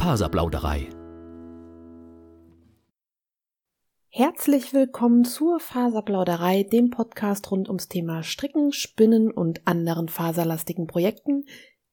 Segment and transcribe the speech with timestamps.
[0.00, 0.88] Faserplauderei.
[4.08, 11.44] Herzlich willkommen zur Faserplauderei, dem Podcast rund ums Thema Stricken, Spinnen und anderen faserlastigen Projekten.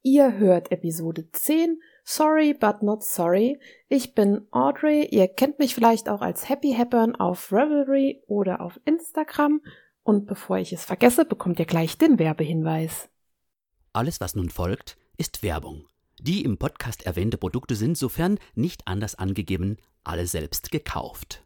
[0.04, 3.60] Ihr hört Episode 10 Sorry but not sorry.
[3.90, 5.06] Ich bin Audrey.
[5.12, 9.60] Ihr kennt mich vielleicht auch als Happy Happern auf Revelry oder auf Instagram.
[10.04, 13.10] Und bevor ich es vergesse, bekommt ihr gleich den Werbehinweis.
[13.92, 15.84] Alles, was nun folgt, ist Werbung.
[16.20, 21.44] Die im Podcast erwähnte Produkte sind, sofern nicht anders angegeben, alle selbst gekauft.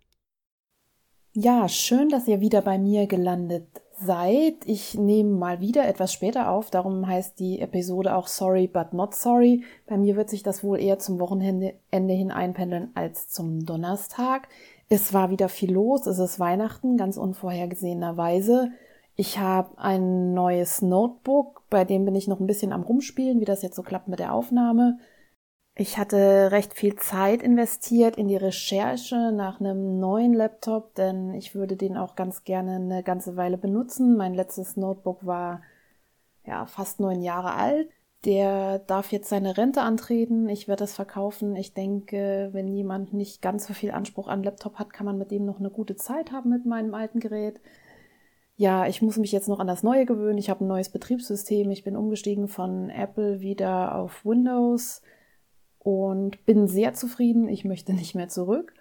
[1.34, 4.56] Ja, schön, dass ihr wieder bei mir gelandet seid.
[4.66, 9.16] Ich nehme mal wieder etwas später auf, darum heißt die Episode auch Sorry but not
[9.16, 9.64] sorry.
[9.88, 14.50] Bei mir wird sich das wohl eher zum Wochenende hin einpendeln als zum Donnerstag.
[14.90, 18.72] Es war wieder viel los, es ist Weihnachten, ganz unvorhergesehenerweise.
[19.22, 23.46] Ich habe ein neues Notebook, bei dem bin ich noch ein bisschen am Rumspielen, wie
[23.46, 24.98] das jetzt so klappt mit der Aufnahme.
[25.76, 31.54] Ich hatte recht viel Zeit investiert in die Recherche nach einem neuen Laptop, denn ich
[31.54, 34.18] würde den auch ganz gerne eine ganze Weile benutzen.
[34.18, 35.62] Mein letztes Notebook war
[36.44, 37.92] ja fast neun Jahre alt.
[38.26, 40.50] Der darf jetzt seine Rente antreten.
[40.50, 41.56] Ich werde es verkaufen.
[41.56, 45.30] Ich denke, wenn jemand nicht ganz so viel Anspruch an Laptop hat, kann man mit
[45.30, 47.62] dem noch eine gute Zeit haben mit meinem alten Gerät
[48.62, 50.38] ja, ich muss mich jetzt noch an das Neue gewöhnen.
[50.38, 51.72] Ich habe ein neues Betriebssystem.
[51.72, 55.02] Ich bin umgestiegen von Apple wieder auf Windows
[55.80, 57.50] und bin sehr zufrieden.
[57.50, 58.72] Ich möchte nicht mehr zurück.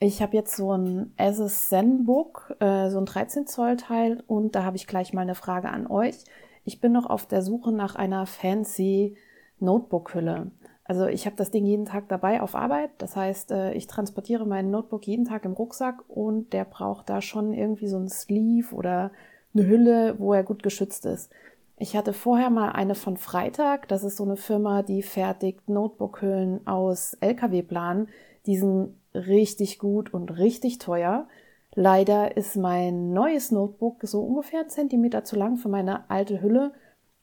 [0.00, 4.64] Ich habe jetzt so ein Asus ZenBook, äh, so ein 13 Zoll Teil und da
[4.64, 6.16] habe ich gleich mal eine Frage an euch.
[6.64, 9.14] Ich bin noch auf der Suche nach einer fancy
[9.58, 10.52] Notebook-Hülle.
[10.88, 12.90] Also ich habe das Ding jeden Tag dabei auf Arbeit.
[12.96, 17.20] Das heißt, äh, ich transportiere meinen Notebook jeden Tag im Rucksack und der braucht da
[17.20, 19.12] schon irgendwie so ein Sleeve oder
[19.54, 21.30] eine Hülle, wo er gut geschützt ist.
[21.76, 23.86] Ich hatte vorher mal eine von Freitag.
[23.88, 28.08] Das ist so eine Firma, die fertigt Notebookhüllen aus LKW-Planen.
[28.46, 31.28] Die sind richtig gut und richtig teuer.
[31.74, 36.72] Leider ist mein neues Notebook so ungefähr einen Zentimeter zu lang für meine alte Hülle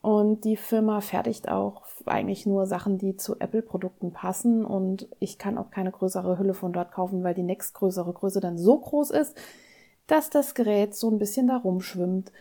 [0.05, 4.63] und die Firma fertigt auch eigentlich nur Sachen, die zu Apple-Produkten passen.
[4.63, 8.55] Und ich kann auch keine größere Hülle von dort kaufen, weil die nächstgrößere Größe dann
[8.55, 9.35] so groß ist,
[10.05, 12.31] dass das Gerät so ein bisschen da rumschwimmt.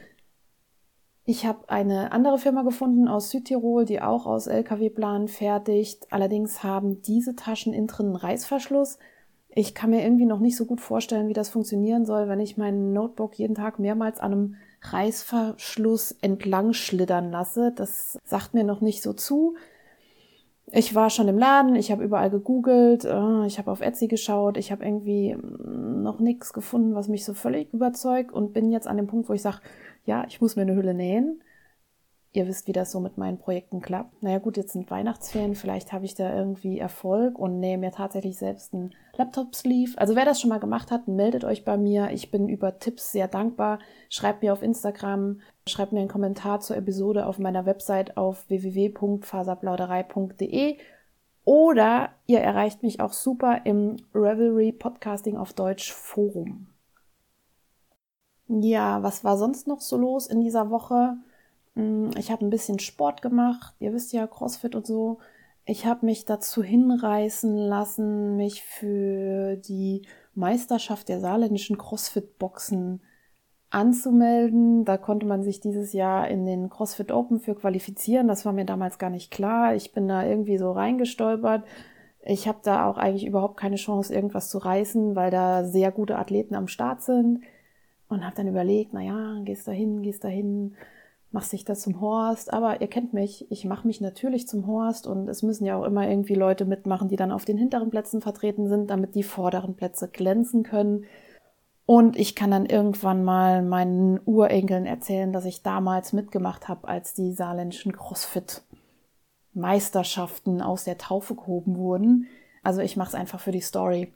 [1.24, 6.08] Ich habe eine andere Firma gefunden aus Südtirol, die auch aus LKW-Planen fertigt.
[6.10, 8.98] Allerdings haben diese Taschen innen drin einen Reißverschluss.
[9.48, 12.58] Ich kann mir irgendwie noch nicht so gut vorstellen, wie das funktionieren soll, wenn ich
[12.58, 14.56] mein Notebook jeden Tag mehrmals an einem
[14.92, 17.72] Reißverschluss entlang schlittern lasse.
[17.74, 19.56] Das sagt mir noch nicht so zu.
[20.72, 24.56] Ich war schon im Laden, ich habe überall gegoogelt, äh, ich habe auf Etsy geschaut,
[24.56, 28.88] ich habe irgendwie mm, noch nichts gefunden, was mich so völlig überzeugt und bin jetzt
[28.88, 29.58] an dem Punkt, wo ich sage,
[30.06, 31.42] ja, ich muss mir eine Hülle nähen.
[32.34, 34.20] Ihr wisst, wie das so mit meinen Projekten klappt.
[34.20, 38.36] Naja gut, jetzt sind Weihnachtsferien, vielleicht habe ich da irgendwie Erfolg und nähe mir tatsächlich
[38.36, 39.96] selbst einen Laptop-Sleeve.
[39.98, 42.10] Also wer das schon mal gemacht hat, meldet euch bei mir.
[42.10, 43.78] Ich bin über Tipps sehr dankbar.
[44.10, 50.78] Schreibt mir auf Instagram, schreibt mir einen Kommentar zur Episode auf meiner Website auf www.faserplauderei.de
[51.44, 56.66] oder ihr erreicht mich auch super im Revelry Podcasting auf Deutsch Forum.
[58.48, 61.16] Ja, was war sonst noch so los in dieser Woche?
[61.74, 63.74] Mm, ich habe ein bisschen Sport gemacht.
[63.80, 65.18] Ihr wisst ja, CrossFit und so.
[65.66, 73.00] Ich habe mich dazu hinreißen lassen, mich für die Meisterschaft der saarländischen CrossFit-Boxen
[73.70, 74.84] anzumelden.
[74.84, 78.28] Da konnte man sich dieses Jahr in den CrossFit Open für qualifizieren.
[78.28, 79.74] Das war mir damals gar nicht klar.
[79.74, 81.64] Ich bin da irgendwie so reingestolpert.
[82.26, 86.18] Ich habe da auch eigentlich überhaupt keine Chance, irgendwas zu reißen, weil da sehr gute
[86.18, 87.42] Athleten am Start sind.
[88.08, 90.76] Und habe dann überlegt, na ja, gehst da hin, gehst da hin
[91.34, 92.50] machst dich da zum Horst.
[92.52, 95.84] Aber ihr kennt mich, ich mache mich natürlich zum Horst und es müssen ja auch
[95.84, 99.74] immer irgendwie Leute mitmachen, die dann auf den hinteren Plätzen vertreten sind, damit die vorderen
[99.74, 101.04] Plätze glänzen können.
[101.86, 107.12] Und ich kann dann irgendwann mal meinen Urenkeln erzählen, dass ich damals mitgemacht habe, als
[107.12, 112.28] die saarländischen CrossFit-Meisterschaften aus der Taufe gehoben wurden.
[112.62, 114.14] Also ich mache es einfach für die Story.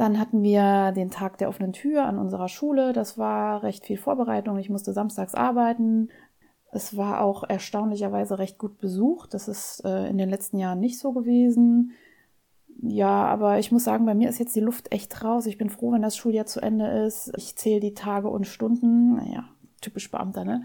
[0.00, 2.94] Dann hatten wir den Tag der offenen Tür an unserer Schule.
[2.94, 4.56] Das war recht viel Vorbereitung.
[4.56, 6.08] Ich musste samstags arbeiten.
[6.72, 9.34] Es war auch erstaunlicherweise recht gut besucht.
[9.34, 11.92] Das ist äh, in den letzten Jahren nicht so gewesen.
[12.80, 15.44] Ja, aber ich muss sagen, bei mir ist jetzt die Luft echt raus.
[15.44, 17.30] Ich bin froh, wenn das Schuljahr zu Ende ist.
[17.36, 19.16] Ich zähle die Tage und Stunden.
[19.16, 19.50] Naja,
[19.82, 20.62] typisch Beamter, ne?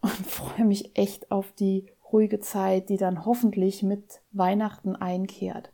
[0.00, 5.70] Und freue mich echt auf die ruhige Zeit, die dann hoffentlich mit Weihnachten einkehrt.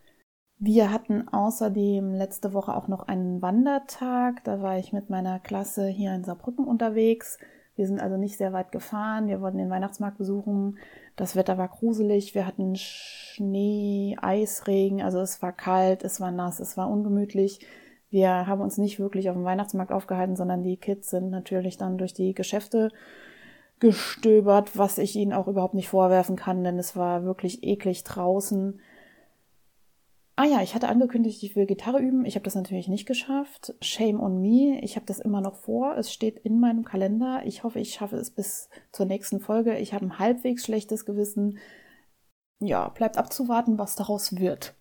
[0.64, 4.44] Wir hatten außerdem letzte Woche auch noch einen Wandertag.
[4.44, 7.36] Da war ich mit meiner Klasse hier in Saarbrücken unterwegs.
[7.74, 9.26] Wir sind also nicht sehr weit gefahren.
[9.26, 10.78] Wir wollten den Weihnachtsmarkt besuchen.
[11.16, 12.36] Das Wetter war gruselig.
[12.36, 15.02] Wir hatten Schnee, Eisregen.
[15.02, 17.66] Also es war kalt, es war nass, es war ungemütlich.
[18.10, 21.98] Wir haben uns nicht wirklich auf dem Weihnachtsmarkt aufgehalten, sondern die Kids sind natürlich dann
[21.98, 22.92] durch die Geschäfte
[23.80, 28.78] gestöbert, was ich ihnen auch überhaupt nicht vorwerfen kann, denn es war wirklich eklig draußen.
[30.34, 32.24] Ah ja, ich hatte angekündigt, ich will Gitarre üben.
[32.24, 33.74] Ich habe das natürlich nicht geschafft.
[33.82, 34.80] Shame on me.
[34.82, 35.96] Ich habe das immer noch vor.
[35.98, 37.42] Es steht in meinem Kalender.
[37.44, 39.76] Ich hoffe, ich schaffe es bis zur nächsten Folge.
[39.76, 41.58] Ich habe ein halbwegs schlechtes Gewissen.
[42.60, 44.74] Ja, bleibt abzuwarten, was daraus wird.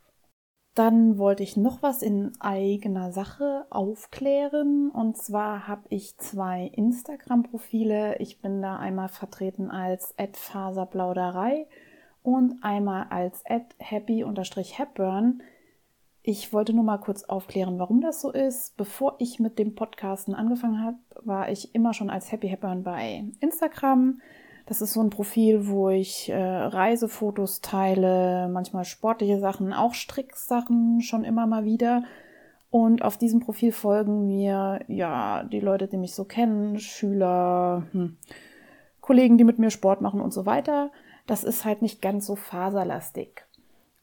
[0.73, 4.89] Dann wollte ich noch was in eigener Sache aufklären.
[4.89, 8.19] Und zwar habe ich zwei Instagram-Profile.
[8.19, 11.67] Ich bin da einmal vertreten als Faserplauderei
[12.23, 13.43] und einmal als
[13.79, 15.41] happy-hepburn.
[16.23, 18.77] Ich wollte nur mal kurz aufklären, warum das so ist.
[18.77, 23.25] Bevor ich mit dem Podcasten angefangen habe, war ich immer schon als Happy Hepburn bei
[23.39, 24.21] Instagram.
[24.67, 31.01] Das ist so ein Profil, wo ich äh, Reisefotos teile, manchmal sportliche Sachen, auch Stricksachen
[31.01, 32.03] schon immer mal wieder.
[32.69, 38.17] Und auf diesem Profil folgen mir ja die Leute, die mich so kennen, Schüler, hm,
[39.01, 40.91] Kollegen, die mit mir Sport machen und so weiter.
[41.31, 43.45] Das ist halt nicht ganz so faserlastig.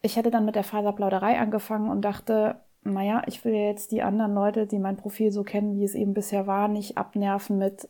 [0.00, 4.32] Ich hätte dann mit der Faserplauderei angefangen und dachte, naja, ich will jetzt die anderen
[4.32, 7.86] Leute, die mein Profil so kennen, wie es eben bisher war, nicht abnerven mit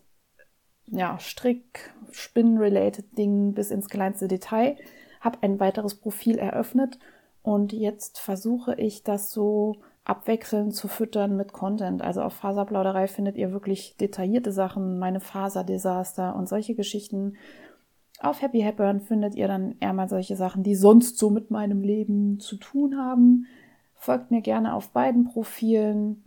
[0.86, 4.76] ja, Strick, Spinnen-related Dingen bis ins kleinste Detail.
[5.20, 6.98] Habe ein weiteres Profil eröffnet
[7.42, 12.02] und jetzt versuche ich das so abwechselnd zu füttern mit Content.
[12.02, 17.36] Also auf Faserplauderei findet ihr wirklich detaillierte Sachen, meine Faserdesaster und solche Geschichten.
[18.20, 21.82] Auf Happy Hepburn findet ihr dann eher mal solche Sachen, die sonst so mit meinem
[21.82, 23.46] Leben zu tun haben.
[23.94, 26.24] Folgt mir gerne auf beiden Profilen.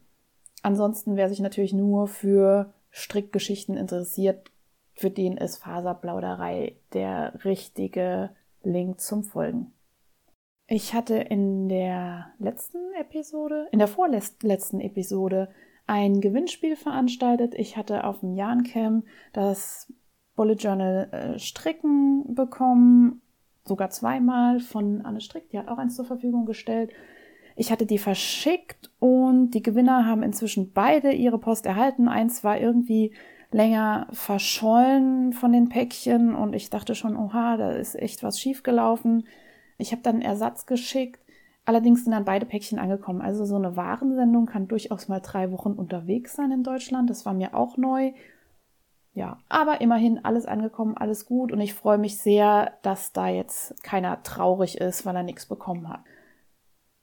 [0.61, 4.51] Ansonsten, wer sich natürlich nur für Strickgeschichten interessiert,
[4.93, 8.29] für den ist Faserplauderei der richtige
[8.63, 9.73] Link zum Folgen.
[10.67, 15.49] Ich hatte in der letzten Episode, in der vorletzten Episode,
[15.87, 17.55] ein Gewinnspiel veranstaltet.
[17.55, 19.91] Ich hatte auf dem Jahrencamp das
[20.35, 23.21] Bullet Journal äh, Stricken bekommen,
[23.65, 26.91] sogar zweimal von Anne Strick, die hat auch eins zur Verfügung gestellt.
[27.55, 32.07] Ich hatte die verschickt und die Gewinner haben inzwischen beide ihre Post erhalten.
[32.07, 33.13] Eins war irgendwie
[33.51, 39.27] länger verschollen von den Päckchen und ich dachte schon, oha, da ist echt was schiefgelaufen.
[39.77, 41.19] Ich habe dann Ersatz geschickt.
[41.65, 43.21] Allerdings sind dann beide Päckchen angekommen.
[43.21, 47.09] Also so eine Warensendung kann durchaus mal drei Wochen unterwegs sein in Deutschland.
[47.09, 48.13] Das war mir auch neu.
[49.13, 53.83] Ja, aber immerhin alles angekommen, alles gut und ich freue mich sehr, dass da jetzt
[53.83, 55.99] keiner traurig ist, weil er nichts bekommen hat.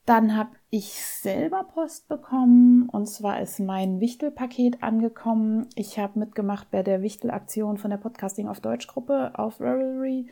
[0.07, 5.67] Dann habe ich selber Post bekommen und zwar ist mein Wichtelpaket angekommen.
[5.75, 10.29] Ich habe mitgemacht bei der Wichtelaktion von der Podcasting auf Deutsch Gruppe auf Ravelry.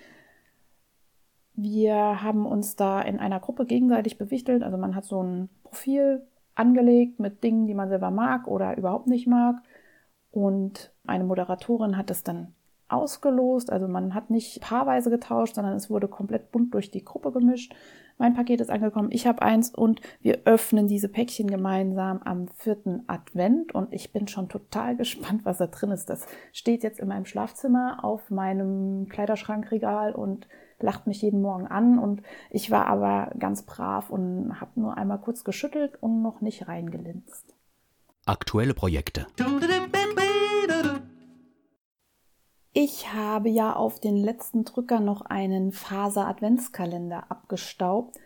[1.53, 4.63] Wir haben uns da in einer Gruppe gegenseitig bewichtelt.
[4.63, 9.09] Also man hat so ein Profil angelegt mit Dingen, die man selber mag oder überhaupt
[9.09, 9.57] nicht mag.
[10.31, 12.55] Und eine Moderatorin hat es dann
[12.89, 13.71] ausgelost.
[13.73, 17.75] Also man hat nicht paarweise getauscht, sondern es wurde komplett bunt durch die Gruppe gemischt.
[18.19, 23.05] Mein Paket ist angekommen, ich habe eins und wir öffnen diese Päckchen gemeinsam am vierten
[23.09, 26.09] Advent und ich bin schon total gespannt, was da drin ist.
[26.09, 30.49] Das steht jetzt in meinem Schlafzimmer auf meinem Kleiderschrankregal und
[30.81, 35.19] lacht mich jeden Morgen an und ich war aber ganz brav und habe nur einmal
[35.19, 37.55] kurz geschüttelt und noch nicht reingelinst.
[38.25, 39.27] Aktuelle Projekte.
[42.79, 48.19] Ich habe ja auf den letzten Drücker noch einen Faser-Adventskalender abgestaubt.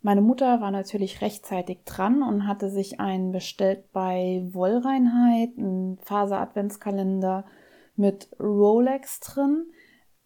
[0.00, 7.44] Meine Mutter war natürlich rechtzeitig dran und hatte sich einen bestellt bei Wollreinheit, einen Faser-Adventskalender
[7.94, 9.66] mit Rolex drin.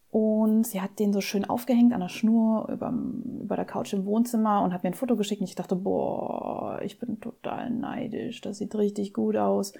[0.08, 2.94] Und sie hat den so schön aufgehängt an der Schnur über,
[3.42, 5.40] über der Couch im Wohnzimmer und hat mir ein Foto geschickt.
[5.40, 8.40] Und ich dachte, boah, ich bin total neidisch.
[8.40, 9.72] Das sieht richtig gut aus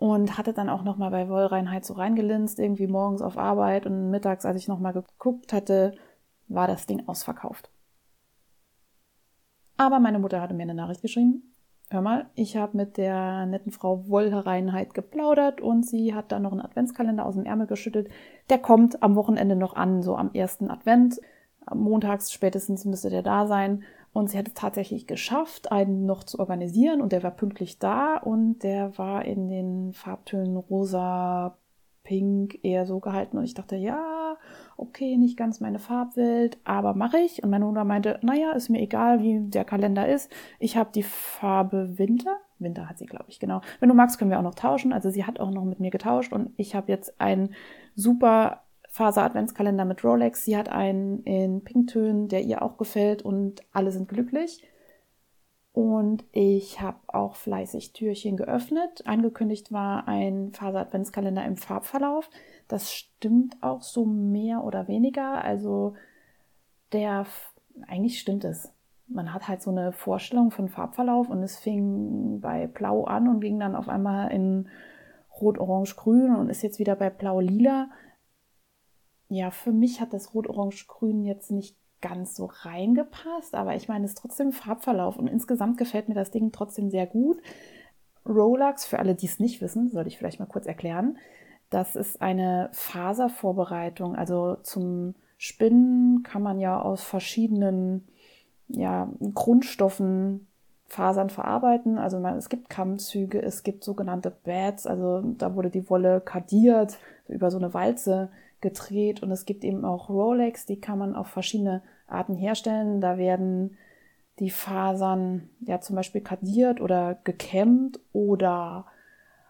[0.00, 4.10] und hatte dann auch noch mal bei Wollreinheit so reingelinst, irgendwie morgens auf Arbeit und
[4.10, 5.92] mittags, als ich noch mal geguckt hatte,
[6.48, 7.70] war das Ding ausverkauft.
[9.76, 11.54] Aber meine Mutter hatte mir eine Nachricht geschrieben.
[11.90, 16.52] Hör mal, ich habe mit der netten Frau Wollreinheit geplaudert und sie hat dann noch
[16.52, 18.08] einen Adventskalender aus dem Ärmel geschüttelt.
[18.48, 21.20] Der kommt am Wochenende noch an, so am ersten Advent.
[21.74, 23.82] Montags spätestens müsste der da sein.
[24.12, 28.16] Und sie hat es tatsächlich geschafft, einen noch zu organisieren und der war pünktlich da
[28.16, 31.56] und der war in den Farbtönen rosa,
[32.02, 34.36] pink eher so gehalten und ich dachte, ja,
[34.76, 37.44] okay, nicht ganz meine Farbwelt, aber mache ich.
[37.44, 40.32] Und meine Mutter meinte, naja, ist mir egal, wie der Kalender ist.
[40.58, 42.36] Ich habe die Farbe Winter.
[42.58, 43.60] Winter hat sie, glaube ich, genau.
[43.78, 44.92] Wenn du magst, können wir auch noch tauschen.
[44.92, 47.54] Also sie hat auch noch mit mir getauscht und ich habe jetzt einen
[47.94, 50.44] super Faser-Adventskalender mit Rolex.
[50.44, 54.64] Sie hat einen in Pinktönen, der ihr auch gefällt und alle sind glücklich.
[55.72, 59.06] Und ich habe auch fleißig Türchen geöffnet.
[59.06, 62.28] Angekündigt war ein Faser-Adventskalender im Farbverlauf.
[62.66, 65.44] Das stimmt auch so mehr oder weniger.
[65.44, 65.94] Also
[66.92, 67.26] der,
[67.86, 68.72] eigentlich stimmt es.
[69.06, 73.40] Man hat halt so eine Vorstellung von Farbverlauf und es fing bei Blau an und
[73.40, 74.68] ging dann auf einmal in
[75.40, 77.88] Rot, Orange, Grün und ist jetzt wieder bei Blau, Lila.
[79.30, 83.86] Ja, für mich hat das Rot, Orange, Grün jetzt nicht ganz so reingepasst, aber ich
[83.86, 87.38] meine, es ist trotzdem Farbverlauf und insgesamt gefällt mir das Ding trotzdem sehr gut.
[88.26, 91.16] Rolex, für alle, die es nicht wissen, sollte ich vielleicht mal kurz erklären.
[91.70, 94.16] Das ist eine Faservorbereitung.
[94.16, 98.08] Also zum Spinnen kann man ja aus verschiedenen
[98.66, 100.48] ja, Grundstoffen
[100.86, 101.98] Fasern verarbeiten.
[101.98, 106.98] Also man, es gibt Kammzüge, es gibt sogenannte Bats, also da wurde die Wolle kadiert,
[107.28, 108.30] über so eine Walze
[108.60, 113.00] gedreht und es gibt eben auch Rolex, die kann man auf verschiedene Arten herstellen.
[113.00, 113.76] Da werden
[114.38, 118.86] die Fasern ja zum Beispiel kadiert oder gekämmt oder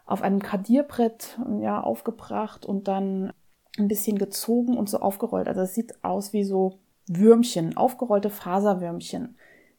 [0.06, 3.32] auf einem Kadierbrett ja aufgebracht und dann
[3.78, 5.48] ein bisschen gezogen und so aufgerollt.
[5.48, 9.36] Also es sieht aus wie so Würmchen, aufgerollte Faserwürmchen.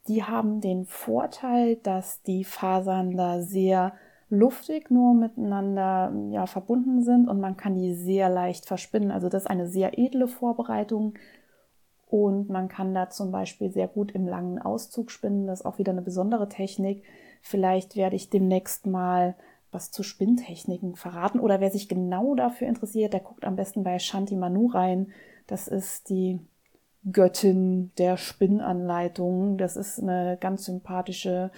[0.07, 3.93] Die haben den Vorteil, dass die Fasern da sehr
[4.31, 9.11] luftig nur miteinander ja, verbunden sind und man kann die sehr leicht verspinnen.
[9.11, 11.15] Also das ist eine sehr edle Vorbereitung
[12.07, 15.47] und man kann da zum Beispiel sehr gut im langen Auszug spinnen.
[15.47, 17.03] Das ist auch wieder eine besondere Technik.
[17.41, 19.35] Vielleicht werde ich demnächst mal
[19.71, 23.99] was zu Spinntechniken verraten oder wer sich genau dafür interessiert, der guckt am besten bei
[23.99, 25.11] Shanti Manu rein.
[25.47, 26.39] Das ist die
[27.09, 29.57] Göttin der Spinnanleitung.
[29.57, 31.51] Das ist eine ganz sympathische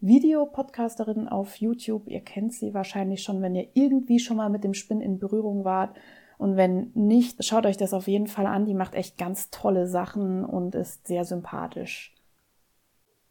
[0.00, 2.08] Videopodcasterin auf YouTube.
[2.08, 5.64] Ihr kennt sie wahrscheinlich schon, wenn ihr irgendwie schon mal mit dem Spinn in Berührung
[5.64, 5.96] wart.
[6.38, 8.64] Und wenn nicht, schaut euch das auf jeden Fall an.
[8.64, 12.14] Die macht echt ganz tolle Sachen und ist sehr sympathisch.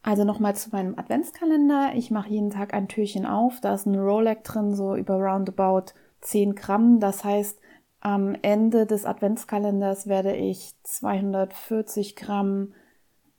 [0.03, 1.91] Also nochmal zu meinem Adventskalender.
[1.95, 3.59] Ich mache jeden Tag ein Türchen auf.
[3.61, 6.99] Da ist ein Rolex drin, so über roundabout 10 Gramm.
[6.99, 7.59] Das heißt,
[7.99, 12.73] am Ende des Adventskalenders werde ich 240 Gramm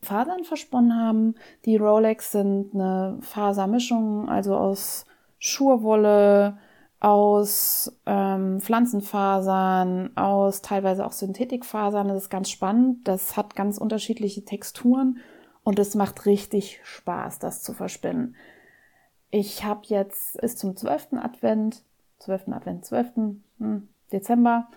[0.01, 1.35] Fasern versponnen haben.
[1.65, 5.05] Die Rolex sind eine Fasermischung, also aus
[5.39, 6.57] Schurwolle,
[6.99, 12.07] aus ähm, Pflanzenfasern, aus teilweise auch Synthetikfasern.
[12.07, 13.07] Das ist ganz spannend.
[13.07, 15.19] Das hat ganz unterschiedliche Texturen
[15.63, 18.35] und es macht richtig Spaß, das zu verspinnen.
[19.31, 21.13] Ich habe jetzt bis zum 12.
[21.21, 21.83] Advent,
[22.19, 22.49] 12.
[22.49, 23.07] Advent, 12.
[23.59, 24.67] Hm, Dezember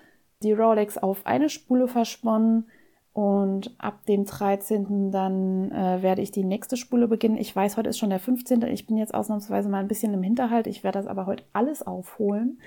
[0.42, 2.68] die Rolex auf eine Spule versponnen
[3.12, 5.10] und ab dem 13.
[5.10, 7.36] dann äh, werde ich die nächste Spule beginnen.
[7.36, 8.62] Ich weiß, heute ist schon der 15.
[8.62, 10.66] Ich bin jetzt ausnahmsweise mal ein bisschen im Hinterhalt.
[10.66, 12.58] Ich werde das aber heute alles aufholen.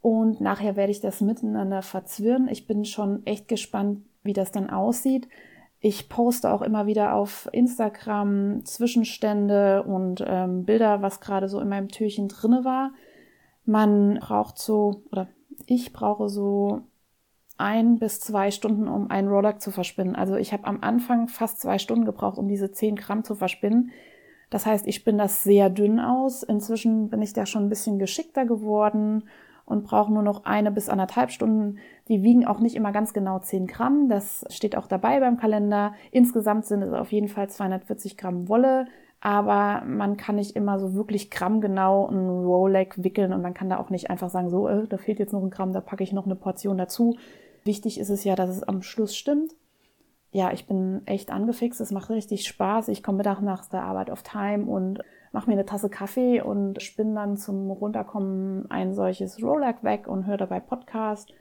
[0.00, 2.46] Und nachher werde ich das miteinander verzwirren.
[2.48, 5.28] Ich bin schon echt gespannt, wie das dann aussieht.
[5.80, 11.68] Ich poste auch immer wieder auf Instagram Zwischenstände und ähm, Bilder, was gerade so in
[11.68, 12.92] meinem Türchen drinne war.
[13.64, 15.26] Man braucht so, oder
[15.66, 16.82] ich brauche so
[17.58, 20.16] ein bis zwei Stunden, um einen Rolex zu verspinnen.
[20.16, 23.90] Also ich habe am Anfang fast zwei Stunden gebraucht, um diese zehn Gramm zu verspinnen.
[24.50, 26.42] Das heißt, ich spinne das sehr dünn aus.
[26.42, 29.24] Inzwischen bin ich da schon ein bisschen geschickter geworden
[29.66, 31.78] und brauche nur noch eine bis anderthalb Stunden.
[32.08, 34.08] Die wiegen auch nicht immer ganz genau zehn Gramm.
[34.08, 35.92] Das steht auch dabei beim Kalender.
[36.10, 38.86] Insgesamt sind es auf jeden Fall 240 Gramm Wolle.
[39.20, 43.78] Aber man kann nicht immer so wirklich grammgenau ein Rolex wickeln und man kann da
[43.78, 46.12] auch nicht einfach sagen, so, äh, da fehlt jetzt noch ein Gramm, da packe ich
[46.12, 47.16] noch eine Portion dazu.
[47.68, 49.54] Wichtig ist es ja, dass es am Schluss stimmt.
[50.30, 51.82] Ja, ich bin echt angefixt.
[51.82, 52.88] Es macht richtig Spaß.
[52.88, 55.00] Ich komme Mittag nach der Arbeit auf Time und
[55.32, 60.26] mache mir eine Tasse Kaffee und spinne dann zum Runterkommen ein solches Rolex weg und
[60.26, 61.34] höre dabei Podcast.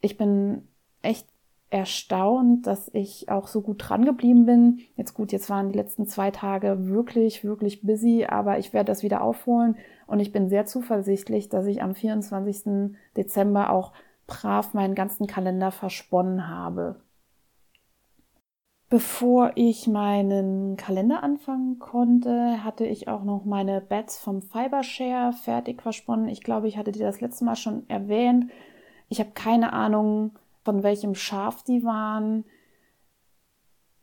[0.00, 0.66] Ich bin
[1.02, 1.28] echt
[1.70, 4.80] erstaunt, dass ich auch so gut dran geblieben bin.
[4.96, 9.04] Jetzt gut, jetzt waren die letzten zwei Tage wirklich, wirklich busy, aber ich werde das
[9.04, 9.76] wieder aufholen
[10.08, 12.96] und ich bin sehr zuversichtlich, dass ich am 24.
[13.16, 13.92] Dezember auch
[14.28, 17.00] brav meinen ganzen Kalender versponnen habe.
[18.90, 25.82] Bevor ich meinen Kalender anfangen konnte, hatte ich auch noch meine Bats vom Fibershare fertig
[25.82, 26.28] versponnen.
[26.28, 28.50] Ich glaube, ich hatte dir das letzte Mal schon erwähnt.
[29.10, 32.44] Ich habe keine Ahnung, von welchem Schaf die waren.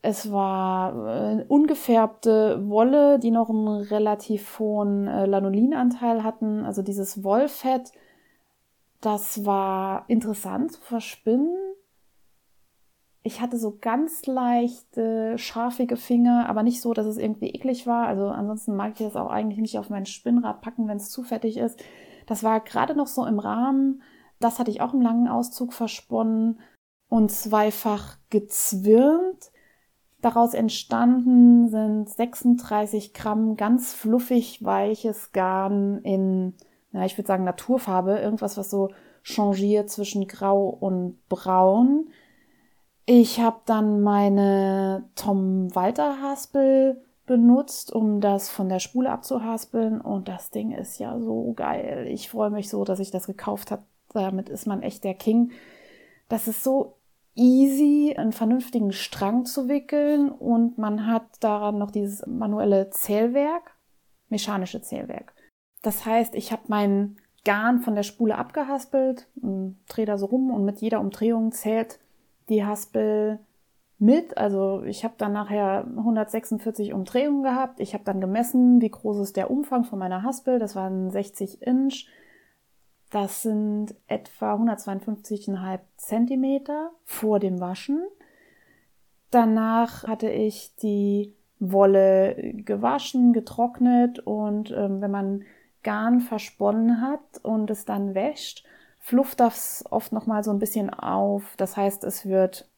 [0.02, 7.24] Es war äh, ungefärbte Wolle, die noch einen relativ hohen äh, Lanolinanteil hatten, also dieses
[7.24, 7.90] Wollfett
[9.06, 11.54] das war interessant zu verspinnen.
[13.22, 18.08] Ich hatte so ganz leichte, scharfige Finger, aber nicht so, dass es irgendwie eklig war.
[18.08, 21.22] Also ansonsten mag ich das auch eigentlich nicht auf mein Spinnrad packen, wenn es zu
[21.22, 21.80] fettig ist.
[22.26, 24.02] Das war gerade noch so im Rahmen.
[24.40, 26.58] Das hatte ich auch im langen Auszug versponnen
[27.08, 29.52] und zweifach gezwirnt.
[30.20, 36.54] Daraus entstanden sind 36 Gramm ganz fluffig weiches Garn in,
[36.96, 38.90] na, ich würde sagen Naturfarbe, irgendwas, was so
[39.22, 42.08] changiert zwischen Grau und Braun.
[43.04, 50.28] Ich habe dann meine Tom Walter Haspel benutzt, um das von der Spule abzuhaspeln und
[50.28, 52.06] das Ding ist ja so geil.
[52.08, 53.82] Ich freue mich so, dass ich das gekauft habe.
[54.12, 55.50] Damit ist man echt der King.
[56.28, 56.96] Das ist so
[57.34, 63.76] easy, einen vernünftigen Strang zu wickeln und man hat daran noch dieses manuelle Zählwerk,
[64.30, 65.35] mechanische Zählwerk.
[65.86, 67.14] Das heißt, ich habe mein
[67.44, 69.28] Garn von der Spule abgehaspelt,
[69.86, 72.00] drehe da so rum und mit jeder Umdrehung zählt
[72.48, 73.38] die Haspel
[73.96, 74.36] mit.
[74.36, 77.78] Also ich habe dann nachher 146 Umdrehungen gehabt.
[77.78, 80.58] Ich habe dann gemessen, wie groß ist der Umfang von meiner Haspel.
[80.58, 82.08] Das waren 60 Inch.
[83.10, 88.02] Das sind etwa 152,5 Zentimeter vor dem Waschen.
[89.30, 95.44] Danach hatte ich die Wolle gewaschen, getrocknet und ähm, wenn man
[95.86, 98.64] Garn versponnen hat und es dann wäscht,
[98.98, 101.54] flufft das oft noch mal so ein bisschen auf.
[101.58, 102.68] Das heißt, es wird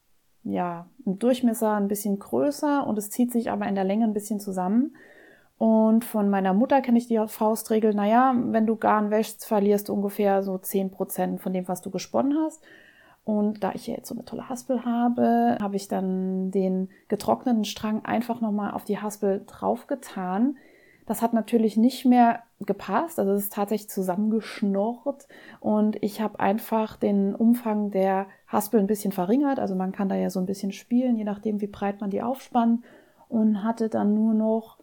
[0.43, 4.13] ja im Durchmesser ein bisschen größer und es zieht sich aber in der Länge ein
[4.13, 4.95] bisschen zusammen.
[5.57, 9.93] Und von meiner Mutter kenne ich die Faustregel, naja, wenn du Garn wäschst, verlierst du
[9.93, 12.63] ungefähr so 10% von dem, was du gesponnen hast.
[13.25, 17.65] Und da ich ja jetzt so eine tolle Haspel habe, habe ich dann den getrockneten
[17.65, 20.57] Strang einfach nochmal auf die Haspel draufgetan.
[21.07, 25.27] Das hat natürlich nicht mehr gepasst, also es ist tatsächlich zusammengeschnorrt
[25.61, 29.59] und ich habe einfach den Umfang der Haspel ein bisschen verringert.
[29.59, 32.21] Also man kann da ja so ein bisschen spielen, je nachdem, wie breit man die
[32.21, 32.83] aufspannt
[33.29, 34.79] und hatte dann nur noch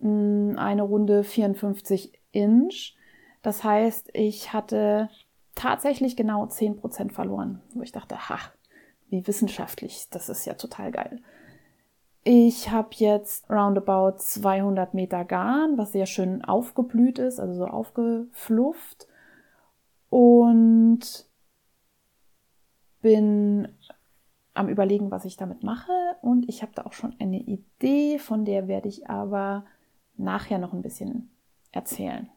[0.00, 2.94] eine Runde 54 Inch.
[3.42, 5.10] Das heißt, ich hatte
[5.54, 8.38] tatsächlich genau 10% verloren, wo ich dachte, ha,
[9.08, 11.20] wie wissenschaftlich, das ist ja total geil.
[12.30, 19.08] Ich habe jetzt roundabout 200 Meter Garn, was sehr schön aufgeblüht ist, also so aufgeflufft.
[20.10, 21.26] Und
[23.00, 23.68] bin
[24.52, 25.90] am Überlegen, was ich damit mache.
[26.20, 29.64] Und ich habe da auch schon eine Idee, von der werde ich aber
[30.18, 31.30] nachher noch ein bisschen
[31.72, 32.28] erzählen.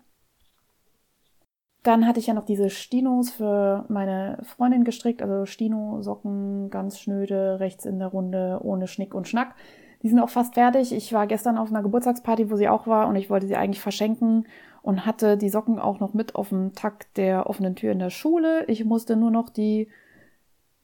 [1.83, 7.59] Dann hatte ich ja noch diese Stinos für meine Freundin gestrickt, also Stino-Socken, ganz schnöde,
[7.59, 9.55] rechts in der Runde, ohne Schnick und Schnack.
[10.01, 10.93] Die sind auch fast fertig.
[10.93, 13.81] Ich war gestern auf einer Geburtstagsparty, wo sie auch war und ich wollte sie eigentlich
[13.81, 14.47] verschenken
[14.81, 18.09] und hatte die Socken auch noch mit auf dem Takt der offenen Tür in der
[18.09, 18.65] Schule.
[18.65, 19.89] Ich musste nur noch die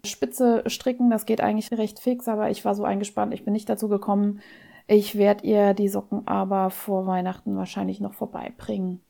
[0.06, 1.10] Spitze stricken.
[1.10, 4.42] Das geht eigentlich recht fix, aber ich war so eingespannt, ich bin nicht dazu gekommen.
[4.88, 9.02] Ich werde ihr die Socken aber vor Weihnachten wahrscheinlich noch vorbeibringen.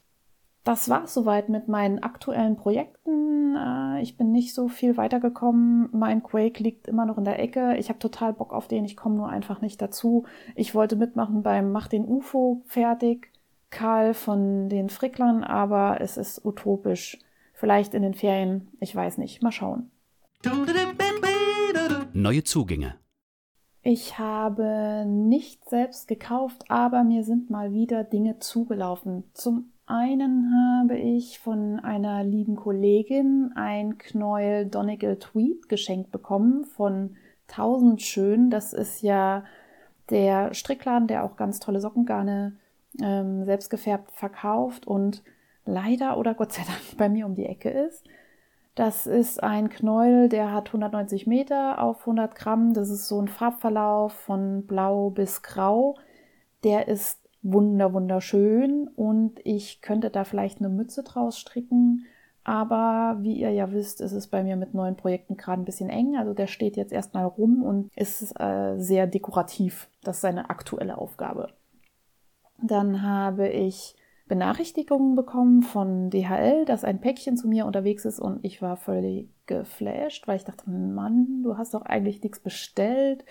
[0.67, 3.56] Das war soweit mit meinen aktuellen Projekten.
[3.56, 5.88] Äh, ich bin nicht so viel weitergekommen.
[5.93, 7.77] Mein Quake liegt immer noch in der Ecke.
[7.77, 8.84] Ich habe total Bock auf den.
[8.84, 10.25] Ich komme nur einfach nicht dazu.
[10.56, 13.32] Ich wollte mitmachen beim Mach den UFO fertig.
[13.69, 17.17] Karl von den Fricklern, aber es ist utopisch.
[17.53, 18.67] Vielleicht in den Ferien.
[18.82, 19.41] Ich weiß nicht.
[19.41, 19.89] Mal schauen.
[22.12, 22.95] Neue Zugänge.
[23.84, 29.23] Ich habe nicht selbst gekauft, aber mir sind mal wieder Dinge zugelaufen.
[29.34, 37.15] Zum einen habe ich von einer lieben Kollegin ein Knäuel Donegal Tweed geschenkt bekommen von
[37.47, 38.50] Tausend Schön.
[38.50, 39.45] Das ist ja
[40.10, 42.58] der Strickladen, der auch ganz tolle Sockengarne
[43.02, 45.23] ähm, selbst gefärbt verkauft und
[45.65, 48.06] leider oder Gott sei Dank bei mir um die Ecke ist.
[48.76, 52.73] Das ist ein Knäuel, der hat 190 Meter auf 100 Gramm.
[52.73, 55.97] Das ist so ein Farbverlauf von blau bis grau.
[56.63, 62.05] Der ist wunder wunderschön und ich könnte da vielleicht eine Mütze draus stricken.
[62.43, 65.89] Aber wie ihr ja wisst, ist es bei mir mit neuen Projekten gerade ein bisschen
[65.89, 66.15] eng.
[66.15, 69.89] Also der steht jetzt erstmal rum und ist äh, sehr dekorativ.
[70.01, 71.49] Das ist seine aktuelle Aufgabe.
[72.62, 73.95] Dann habe ich
[74.27, 79.29] Benachrichtigungen bekommen von DHL, dass ein Päckchen zu mir unterwegs ist und ich war völlig
[79.45, 83.23] geflasht, weil ich dachte, Mann, du hast doch eigentlich nichts bestellt.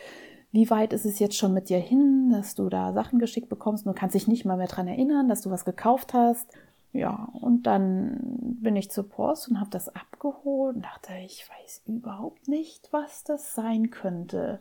[0.57, 3.85] Wie weit ist es jetzt schon mit dir hin, dass du da Sachen geschickt bekommst?
[3.85, 6.51] Du kannst dich nicht mal mehr daran erinnern, dass du was gekauft hast.
[6.95, 8.17] Ja, und dann
[8.63, 13.23] bin ich zur Post und habe das abgeholt und dachte, ich weiß überhaupt nicht, was
[13.23, 14.59] das sein könnte.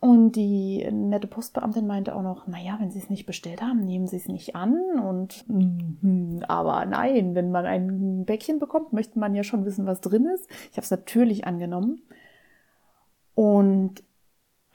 [0.00, 4.08] Und die nette Postbeamtin meinte auch noch, naja, wenn Sie es nicht bestellt haben, nehmen
[4.08, 4.76] Sie es nicht an.
[4.98, 10.00] Und mm, aber nein, wenn man ein Bäckchen bekommt, möchte man ja schon wissen, was
[10.00, 10.50] drin ist.
[10.72, 12.02] Ich habe es natürlich angenommen
[13.36, 14.02] und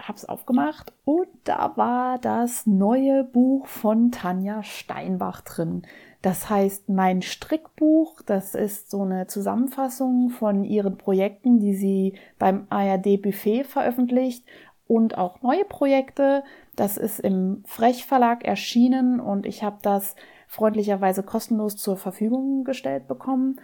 [0.07, 5.83] habe es aufgemacht und da war das neue Buch von Tanja Steinbach drin.
[6.21, 8.21] Das heißt mein Strickbuch.
[8.25, 14.45] Das ist so eine Zusammenfassung von ihren Projekten, die sie beim ARD Buffet veröffentlicht
[14.87, 16.43] und auch neue Projekte.
[16.75, 20.15] Das ist im Frech Verlag erschienen und ich habe das
[20.47, 23.61] freundlicherweise kostenlos zur Verfügung gestellt bekommen.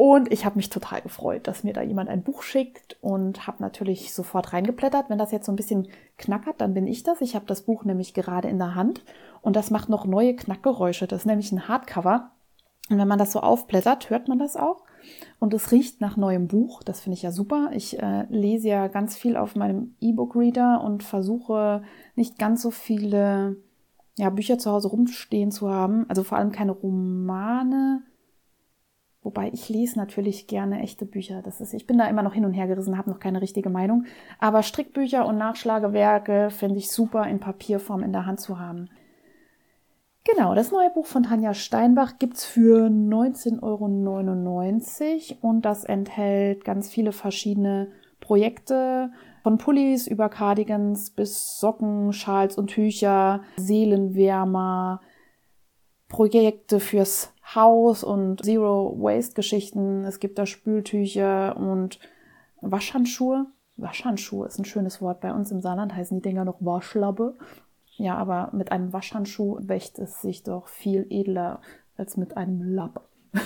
[0.00, 3.62] Und ich habe mich total gefreut, dass mir da jemand ein Buch schickt und habe
[3.62, 5.10] natürlich sofort reingeblättert.
[5.10, 7.20] Wenn das jetzt so ein bisschen knackert, dann bin ich das.
[7.20, 9.04] Ich habe das Buch nämlich gerade in der Hand
[9.42, 11.06] und das macht noch neue Knackgeräusche.
[11.06, 12.30] Das ist nämlich ein Hardcover.
[12.88, 14.84] Und wenn man das so aufblättert, hört man das auch.
[15.38, 16.82] Und es riecht nach neuem Buch.
[16.82, 17.68] Das finde ich ja super.
[17.74, 21.82] Ich äh, lese ja ganz viel auf meinem E-Book-Reader und versuche
[22.14, 23.58] nicht ganz so viele
[24.16, 26.06] ja, Bücher zu Hause rumstehen zu haben.
[26.08, 28.02] Also vor allem keine Romane
[29.22, 31.42] Wobei ich lese natürlich gerne echte Bücher.
[31.42, 33.68] Das ist, ich bin da immer noch hin und her gerissen, habe noch keine richtige
[33.68, 34.06] Meinung.
[34.38, 38.88] Aber Strickbücher und Nachschlagewerke finde ich super in Papierform in der Hand zu haben.
[40.24, 46.88] Genau, das neue Buch von Tanja Steinbach gibt's für 19,99 Euro und das enthält ganz
[46.88, 47.88] viele verschiedene
[48.20, 49.10] Projekte,
[49.42, 55.00] von Pullis über Cardigans bis Socken, Schals und Tücher, Seelenwärmer,
[56.08, 60.04] Projekte fürs Haus und Zero Waste Geschichten.
[60.04, 61.98] Es gibt da Spültücher und
[62.60, 63.46] Waschhandschuhe.
[63.76, 65.20] Waschhandschuhe ist ein schönes Wort.
[65.20, 67.36] Bei uns im Saarland heißen die Dinger noch Waschlappe.
[67.96, 71.60] Ja, aber mit einem Waschhandschuh wächt es sich doch viel edler
[71.96, 73.08] als mit einem Lapp.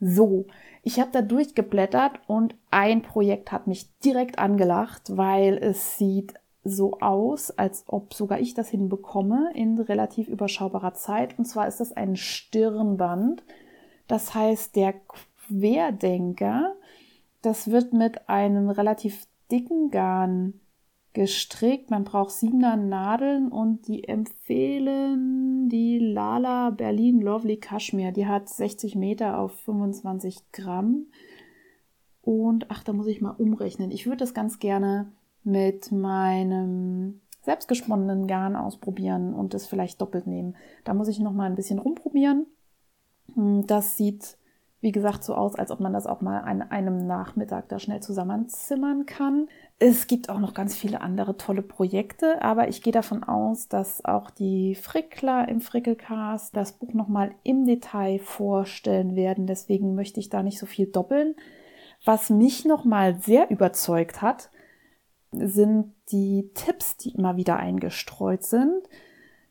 [0.00, 0.46] so,
[0.82, 6.34] ich habe da durchgeblättert und ein Projekt hat mich direkt angelacht, weil es sieht
[6.68, 11.38] so aus, als ob sogar ich das hinbekomme in relativ überschaubarer Zeit.
[11.38, 13.42] Und zwar ist das ein Stirnband.
[14.06, 14.94] Das heißt, der
[15.48, 16.74] Querdenker,
[17.42, 20.54] das wird mit einem relativ dicken Garn
[21.12, 21.90] gestrickt.
[21.90, 28.12] Man braucht siebener Nadeln und die empfehlen die Lala Berlin Lovely Kashmir.
[28.12, 31.06] Die hat 60 Meter auf 25 Gramm.
[32.22, 33.90] Und ach, da muss ich mal umrechnen.
[33.90, 35.10] Ich würde das ganz gerne
[35.44, 40.54] mit meinem selbstgesponnenen Garn ausprobieren und es vielleicht doppelt nehmen.
[40.84, 42.46] Da muss ich noch mal ein bisschen rumprobieren.
[43.34, 44.36] Hm, das sieht,
[44.80, 48.00] wie gesagt, so aus, als ob man das auch mal an einem Nachmittag da schnell
[48.00, 49.48] zusammenzimmern kann.
[49.78, 54.04] Es gibt auch noch ganz viele andere tolle Projekte, aber ich gehe davon aus, dass
[54.04, 59.46] auch die Frickler im Frickelcast das Buch noch mal im Detail vorstellen werden.
[59.46, 61.34] Deswegen möchte ich da nicht so viel doppeln.
[62.04, 64.50] Was mich noch mal sehr überzeugt hat,
[65.32, 68.88] sind die Tipps, die immer wieder eingestreut sind.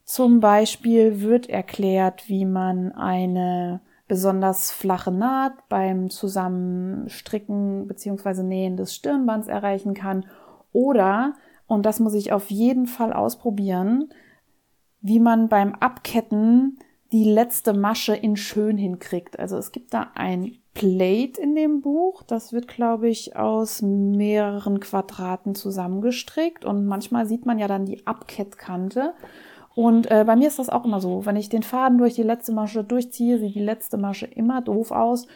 [0.03, 8.43] Zum Beispiel wird erklärt, wie man eine besonders flache Naht beim Zusammenstricken bzw.
[8.43, 10.25] Nähen des Stirnbands erreichen kann.
[10.71, 11.33] Oder,
[11.67, 14.09] und das muss ich auf jeden Fall ausprobieren,
[15.01, 16.79] wie man beim Abketten
[17.11, 19.39] die letzte Masche in schön hinkriegt.
[19.39, 22.23] Also es gibt da ein Plate in dem Buch.
[22.23, 28.05] Das wird, glaube ich, aus mehreren Quadraten zusammengestrickt und manchmal sieht man ja dann die
[28.05, 29.13] Abkettkante.
[29.73, 31.25] Und äh, bei mir ist das auch immer so.
[31.25, 34.91] Wenn ich den Faden durch die letzte Masche durchziehe, sieht die letzte Masche immer doof
[34.91, 35.27] aus.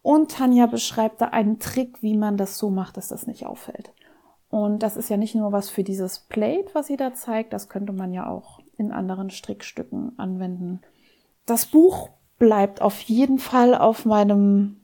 [0.00, 3.92] Und Tanja beschreibt da einen Trick, wie man das so macht, dass das nicht auffällt.
[4.48, 7.68] Und das ist ja nicht nur was für dieses Plate, was sie da zeigt, das
[7.68, 10.80] könnte man ja auch in anderen Strickstücken anwenden.
[11.46, 14.80] Das Buch bleibt auf jeden Fall auf meinem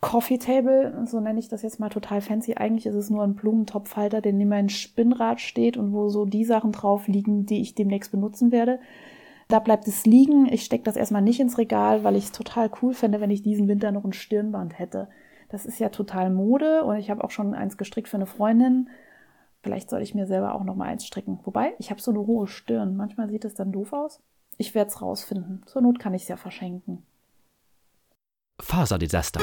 [0.00, 2.54] Coffee Table, so nenne ich das jetzt mal total fancy.
[2.54, 6.44] Eigentlich ist es nur ein Blumentopfhalter, der neben meinem Spinnrad steht und wo so die
[6.44, 8.80] Sachen drauf liegen, die ich demnächst benutzen werde.
[9.48, 10.46] Da bleibt es liegen.
[10.52, 13.42] Ich stecke das erstmal nicht ins Regal, weil ich es total cool fände, wenn ich
[13.42, 15.08] diesen Winter noch ein Stirnband hätte.
[15.48, 18.90] Das ist ja total Mode und ich habe auch schon eins gestrickt für eine Freundin.
[19.62, 21.40] Vielleicht soll ich mir selber auch noch mal eins stricken.
[21.44, 22.96] Wobei, ich habe so eine hohe Stirn.
[22.96, 24.20] Manchmal sieht es dann doof aus.
[24.56, 25.62] Ich werde es rausfinden.
[25.66, 27.02] Zur Not kann ich es ja verschenken.
[28.60, 29.40] Faserdesaster.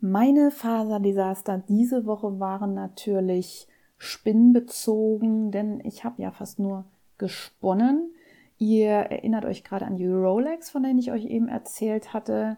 [0.00, 3.66] Meine Faserdesaster diese Woche waren natürlich
[3.98, 6.84] spinnbezogen, denn ich habe ja fast nur
[7.18, 8.12] gesponnen.
[8.58, 12.56] Ihr erinnert euch gerade an die Rolex, von denen ich euch eben erzählt hatte.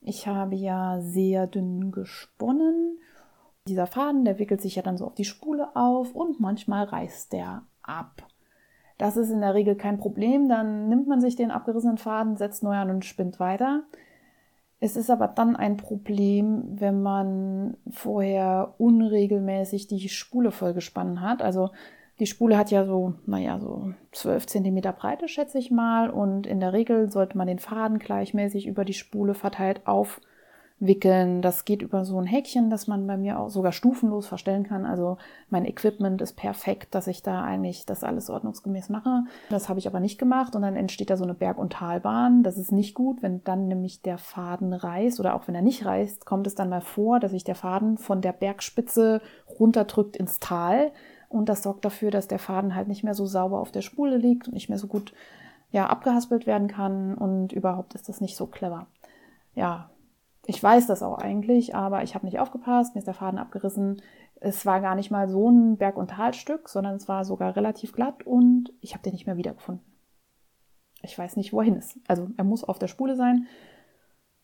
[0.00, 2.98] Ich habe ja sehr dünn gesponnen
[3.66, 7.32] dieser Faden, der wickelt sich ja dann so auf die Spule auf und manchmal reißt
[7.32, 8.26] der ab.
[8.98, 10.48] Das ist in der Regel kein Problem.
[10.48, 13.84] Dann nimmt man sich den abgerissenen Faden, setzt neu an und spinnt weiter.
[14.78, 21.42] Es ist aber dann ein Problem, wenn man vorher unregelmäßig die Spule vollgespannen hat.
[21.42, 21.70] Also
[22.18, 26.10] die Spule hat ja so, naja, so 12 cm Breite, schätze ich mal.
[26.10, 30.20] Und in der Regel sollte man den Faden gleichmäßig über die Spule verteilt auf
[30.80, 31.42] wickeln.
[31.42, 34.86] Das geht über so ein Häkchen, das man bei mir auch sogar stufenlos verstellen kann.
[34.86, 35.18] Also
[35.50, 39.24] mein Equipment ist perfekt, dass ich da eigentlich das alles ordnungsgemäß mache.
[39.50, 42.42] Das habe ich aber nicht gemacht und dann entsteht da so eine Berg- und Talbahn.
[42.42, 45.84] Das ist nicht gut, wenn dann nämlich der Faden reißt oder auch wenn er nicht
[45.84, 49.20] reißt, kommt es dann mal vor, dass sich der Faden von der Bergspitze
[49.60, 50.92] runterdrückt ins Tal.
[51.28, 54.16] Und das sorgt dafür, dass der Faden halt nicht mehr so sauber auf der Spule
[54.16, 55.12] liegt und nicht mehr so gut
[55.70, 57.14] ja, abgehaspelt werden kann.
[57.14, 58.86] Und überhaupt ist das nicht so clever.
[59.54, 59.90] Ja,
[60.50, 64.02] ich weiß das auch eigentlich, aber ich habe nicht aufgepasst, mir ist der Faden abgerissen.
[64.40, 67.92] Es war gar nicht mal so ein Berg- und Talstück, sondern es war sogar relativ
[67.92, 69.84] glatt und ich habe den nicht mehr wiedergefunden.
[71.02, 72.00] Ich weiß nicht, wohin ist.
[72.08, 73.46] Also er muss auf der Spule sein.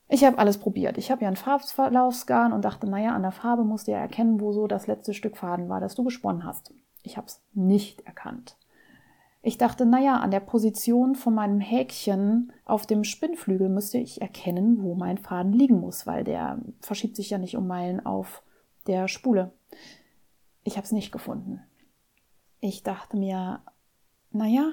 [0.08, 0.96] Ich habe alles probiert.
[0.96, 4.40] Ich habe ja einen Farbverlaufsgarn und dachte, naja, an der Farbe musst du ja erkennen,
[4.40, 6.72] wo so das letzte Stück Faden war, das du gesponnen hast.
[7.02, 8.56] Ich habe es nicht erkannt.
[9.46, 14.82] Ich dachte, naja, an der Position von meinem Häkchen auf dem Spinnflügel müsste ich erkennen,
[14.82, 18.42] wo mein Faden liegen muss, weil der verschiebt sich ja nicht um Meilen auf
[18.88, 19.52] der Spule.
[20.64, 21.60] Ich habe es nicht gefunden.
[22.58, 23.60] Ich dachte mir,
[24.32, 24.72] naja,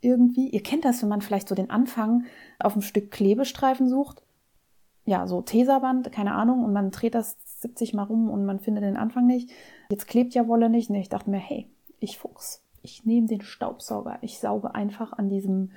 [0.00, 2.24] irgendwie, ihr kennt das, wenn man vielleicht so den Anfang
[2.58, 4.24] auf ein Stück Klebestreifen sucht.
[5.04, 8.82] Ja, so Tesaband, keine Ahnung, und man dreht das 70 Mal rum und man findet
[8.82, 9.48] den Anfang nicht.
[9.90, 10.90] Jetzt klebt ja Wolle nicht.
[10.90, 15.28] Und ich dachte mir, hey, ich Fuchs ich nehme den Staubsauger, ich sauge einfach an
[15.28, 15.70] diesem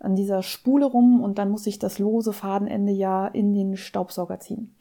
[0.00, 4.38] an dieser Spule rum und dann muss ich das lose Fadenende ja in den Staubsauger
[4.38, 4.76] ziehen.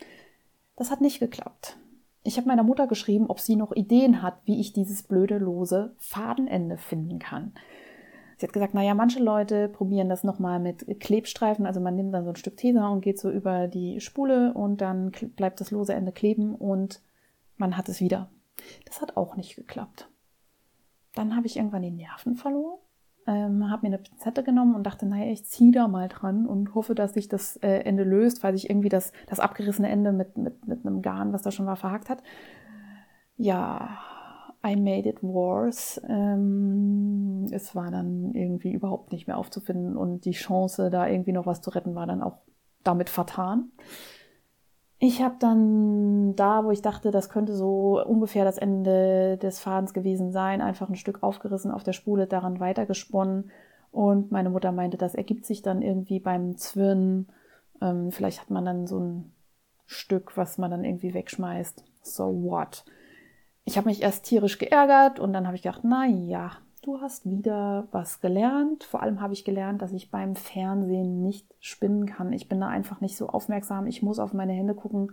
[0.76, 1.76] Das hat nicht geklappt.
[2.24, 5.96] Ich habe meiner Mutter geschrieben, ob sie noch Ideen hat, wie ich dieses blöde lose
[5.98, 7.54] Fadenende finden kann.
[8.38, 11.66] Sie hat gesagt, naja, manche Leute probieren das nochmal mit Klebstreifen.
[11.66, 14.82] Also man nimmt dann so ein Stück Tesa und geht so über die Spule und
[14.82, 17.02] dann bleibt das lose Ende kleben und
[17.56, 18.30] man hat es wieder.
[18.86, 20.08] Das hat auch nicht geklappt.
[21.18, 22.78] Dann habe ich irgendwann die Nerven verloren,
[23.26, 26.76] ähm, habe mir eine Pinzette genommen und dachte, naja, ich ziehe da mal dran und
[26.76, 30.38] hoffe, dass sich das äh, Ende löst, weil sich irgendwie das, das abgerissene Ende mit,
[30.38, 32.22] mit, mit einem Garn, was da schon war, verhakt hat.
[33.36, 33.98] Ja,
[34.66, 36.00] I made it worse.
[36.08, 41.48] Ähm, es war dann irgendwie überhaupt nicht mehr aufzufinden und die Chance, da irgendwie noch
[41.48, 42.38] was zu retten, war dann auch
[42.84, 43.72] damit vertan.
[45.08, 49.94] Ich habe dann da, wo ich dachte, das könnte so ungefähr das Ende des Fadens
[49.94, 53.50] gewesen sein, einfach ein Stück aufgerissen auf der Spule, daran weitergesponnen.
[53.94, 57.30] Und meine Mutter meinte, das ergibt sich dann irgendwie beim Zwirnen.
[57.82, 59.32] Ähm, vielleicht hat man dann so ein
[59.86, 61.86] Stück, was man dann irgendwie wegschmeißt.
[62.02, 62.84] So what?
[63.64, 67.30] Ich habe mich erst tierisch geärgert und dann habe ich gedacht, na ja, du hast
[67.30, 68.84] wieder was gelernt.
[68.84, 72.34] Vor allem habe ich gelernt, dass ich beim Fernsehen nicht spinnen kann.
[72.34, 73.88] Ich bin da einfach nicht so aufmerksam.
[73.88, 75.12] Ich muss auf meine Hände gucken.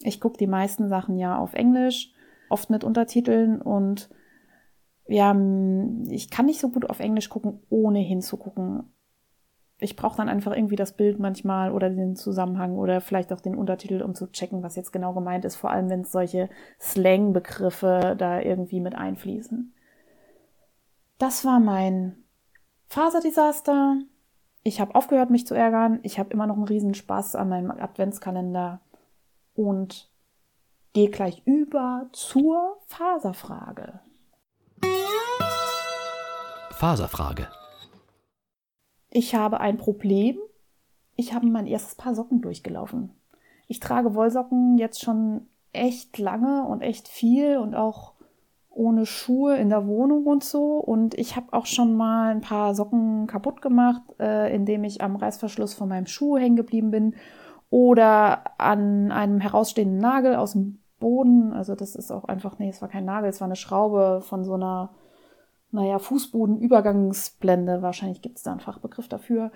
[0.00, 2.12] Ich gucke die meisten Sachen ja auf Englisch,
[2.50, 4.08] oft mit Untertiteln und
[5.08, 5.34] ja,
[6.08, 8.92] ich kann nicht so gut auf Englisch gucken, ohne hinzugucken.
[9.80, 13.54] Ich brauche dann einfach irgendwie das Bild manchmal oder den Zusammenhang oder vielleicht auch den
[13.54, 18.16] Untertitel, um zu checken, was jetzt genau gemeint ist, vor allem wenn es solche Slang-Begriffe
[18.18, 19.72] da irgendwie mit einfließen.
[21.18, 22.22] Das war mein
[22.86, 23.98] Faserdesaster.
[24.62, 25.98] Ich habe aufgehört, mich zu ärgern.
[26.04, 28.80] Ich habe immer noch einen riesen Spaß an meinem Adventskalender
[29.54, 30.08] und
[30.92, 34.00] gehe gleich über zur Faserfrage.
[36.70, 37.48] Faserfrage.
[39.10, 40.38] Ich habe ein Problem.
[41.16, 43.10] Ich habe mein erstes Paar Socken durchgelaufen.
[43.66, 48.14] Ich trage Wollsocken jetzt schon echt lange und echt viel und auch
[48.78, 50.76] ohne Schuhe in der Wohnung und so.
[50.76, 55.16] Und ich habe auch schon mal ein paar Socken kaputt gemacht, äh, indem ich am
[55.16, 57.14] Reißverschluss von meinem Schuh hängen geblieben bin
[57.70, 61.52] oder an einem herausstehenden Nagel aus dem Boden.
[61.52, 64.44] Also das ist auch einfach, nee, es war kein Nagel, es war eine Schraube von
[64.44, 64.90] so einer,
[65.72, 67.82] naja, Fußbodenübergangsblende.
[67.82, 69.50] Wahrscheinlich gibt es da einen Fachbegriff dafür.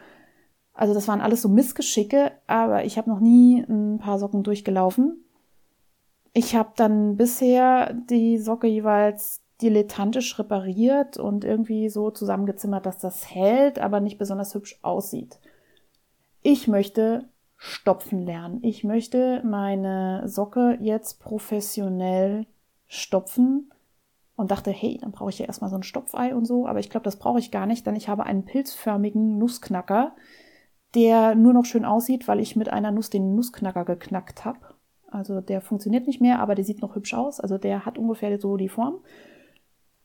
[0.74, 5.24] Also das waren alles so Missgeschicke, aber ich habe noch nie ein paar Socken durchgelaufen.
[6.32, 13.32] Ich habe dann bisher die Socke jeweils dilettantisch repariert und irgendwie so zusammengezimmert, dass das
[13.32, 15.38] hält, aber nicht besonders hübsch aussieht.
[16.42, 18.58] Ich möchte stopfen lernen.
[18.62, 22.46] Ich möchte meine Socke jetzt professionell
[22.88, 23.70] stopfen
[24.34, 26.90] und dachte, hey, dann brauche ich ja erstmal so ein Stopfei und so, aber ich
[26.90, 30.16] glaube, das brauche ich gar nicht, denn ich habe einen pilzförmigen Nussknacker,
[30.96, 34.71] der nur noch schön aussieht, weil ich mit einer Nuss den Nussknacker geknackt habe.
[35.12, 37.40] Also der funktioniert nicht mehr, aber der sieht noch hübsch aus.
[37.40, 39.00] Also der hat ungefähr so die Form.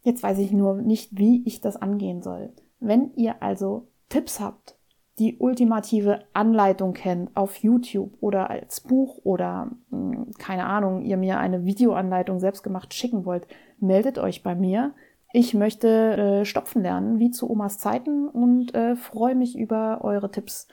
[0.02, 2.54] Jetzt weiß ich nur nicht, wie ich das angehen soll.
[2.80, 4.78] Wenn ihr also Tipps habt,
[5.20, 11.40] die ultimative Anleitung kennt auf YouTube oder als Buch oder hm, keine Ahnung, ihr mir
[11.40, 13.48] eine Videoanleitung selbst gemacht schicken wollt,
[13.80, 14.94] meldet euch bei mir.
[15.34, 20.32] Ich möchte äh, stopfen lernen, wie zu Omas Zeiten und äh, freue mich über eure
[20.32, 20.68] Tipps.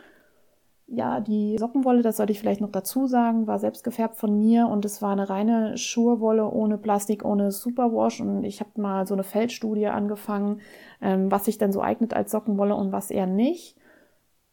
[0.87, 4.69] Ja, die Sockenwolle, das sollte ich vielleicht noch dazu sagen, war selbst gefärbt von mir
[4.69, 9.15] und es war eine reine Schurwolle ohne Plastik, ohne Superwash und ich habe mal so
[9.15, 10.61] eine Feldstudie angefangen,
[11.01, 13.77] ähm, was sich denn so eignet als Sockenwolle und was eher nicht.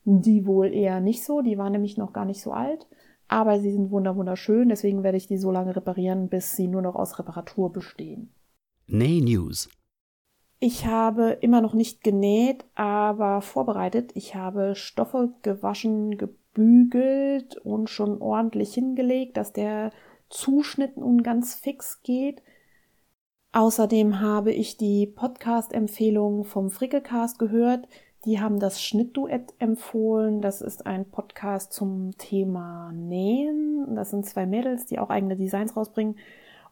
[0.03, 2.87] Die wohl eher nicht so, die war nämlich noch gar nicht so alt,
[3.27, 6.95] aber sie sind wunderschön, deswegen werde ich die so lange reparieren, bis sie nur noch
[6.95, 8.33] aus Reparatur bestehen.
[8.87, 9.69] Nay News
[10.63, 14.11] ich habe immer noch nicht genäht, aber vorbereitet.
[14.13, 19.89] Ich habe Stoffe gewaschen, gebügelt und schon ordentlich hingelegt, dass der
[20.29, 22.43] Zuschnitt nun ganz fix geht.
[23.53, 27.87] Außerdem habe ich die Podcast-Empfehlung vom Frickelcast gehört.
[28.25, 30.41] Die haben das Schnittduett empfohlen.
[30.41, 33.95] Das ist ein Podcast zum Thema Nähen.
[33.95, 36.17] Das sind zwei Mädels, die auch eigene Designs rausbringen.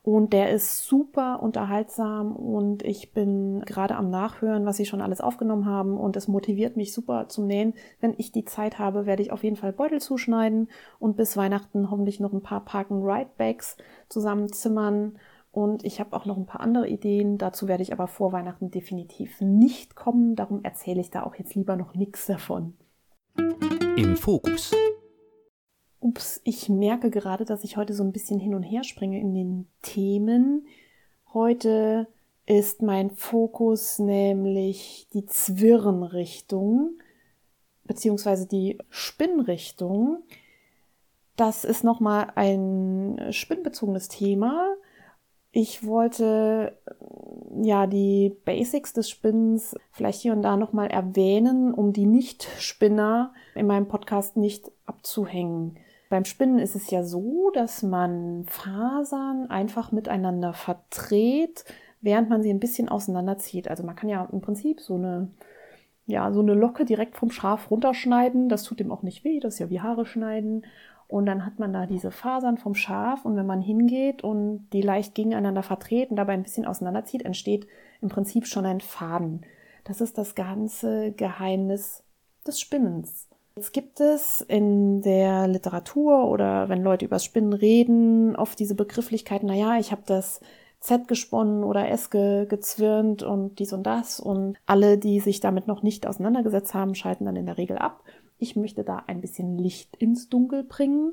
[0.01, 5.19] Und der ist super unterhaltsam und ich bin gerade am Nachhören, was sie schon alles
[5.19, 7.73] aufgenommen haben und es motiviert mich super zum Nähen.
[7.99, 11.91] Wenn ich die Zeit habe, werde ich auf jeden Fall Beutel zuschneiden und bis Weihnachten
[11.91, 13.75] hoffentlich noch ein paar Parken Ride Bags
[14.07, 15.19] zusammenzimmern.
[15.51, 17.37] Und ich habe auch noch ein paar andere Ideen.
[17.37, 20.35] Dazu werde ich aber vor Weihnachten definitiv nicht kommen.
[20.35, 22.73] Darum erzähle ich da auch jetzt lieber noch nichts davon.
[23.97, 24.73] Im Fokus.
[26.01, 29.33] Ups, ich merke gerade, dass ich heute so ein bisschen hin und her springe in
[29.33, 30.65] den Themen.
[31.33, 32.07] Heute
[32.45, 36.99] ist mein Fokus nämlich die Zwirnrichtung
[37.83, 40.23] beziehungsweise die Spinnrichtung.
[41.35, 44.75] Das ist nochmal ein spinnbezogenes Thema.
[45.51, 46.77] Ich wollte
[47.61, 53.65] ja die Basics des Spinnens vielleicht hier und da nochmal erwähnen, um die Nicht-Spinner in
[53.65, 55.77] meinem Podcast nicht abzuhängen.
[56.09, 61.65] Beim Spinnen ist es ja so, dass man Fasern einfach miteinander verdreht,
[62.01, 63.67] während man sie ein bisschen auseinanderzieht.
[63.67, 65.29] Also man kann ja im Prinzip so eine,
[66.07, 68.49] ja, so eine Locke direkt vom Schaf runterschneiden.
[68.49, 70.65] Das tut dem auch nicht weh, das ist ja wie Haare schneiden.
[71.07, 74.81] Und dann hat man da diese Fasern vom Schaf und wenn man hingeht und die
[74.81, 77.67] leicht gegeneinander verdreht und dabei ein bisschen auseinanderzieht, entsteht
[78.01, 79.41] im Prinzip schon ein Faden.
[79.83, 82.03] Das ist das ganze Geheimnis
[82.45, 83.28] des Spinnens.
[83.59, 89.43] Jetzt gibt es in der Literatur oder wenn Leute übers Spinnen reden, oft diese Begrifflichkeit,
[89.43, 90.39] naja, ich habe das
[90.79, 94.21] Z gesponnen oder S ge gezwirnt und dies und das.
[94.21, 98.01] Und alle, die sich damit noch nicht auseinandergesetzt haben, schalten dann in der Regel ab.
[98.37, 101.11] Ich möchte da ein bisschen Licht ins Dunkel bringen,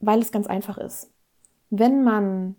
[0.00, 1.12] weil es ganz einfach ist.
[1.70, 2.56] Wenn man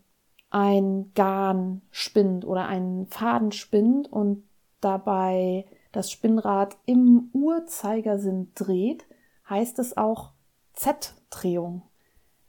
[0.50, 4.44] ein Garn spinnt oder einen Faden spinnt und
[4.80, 5.66] dabei
[5.98, 9.08] das Spinnrad im Uhrzeigersinn dreht,
[9.50, 10.34] heißt es auch
[10.74, 11.82] Z-Drehung.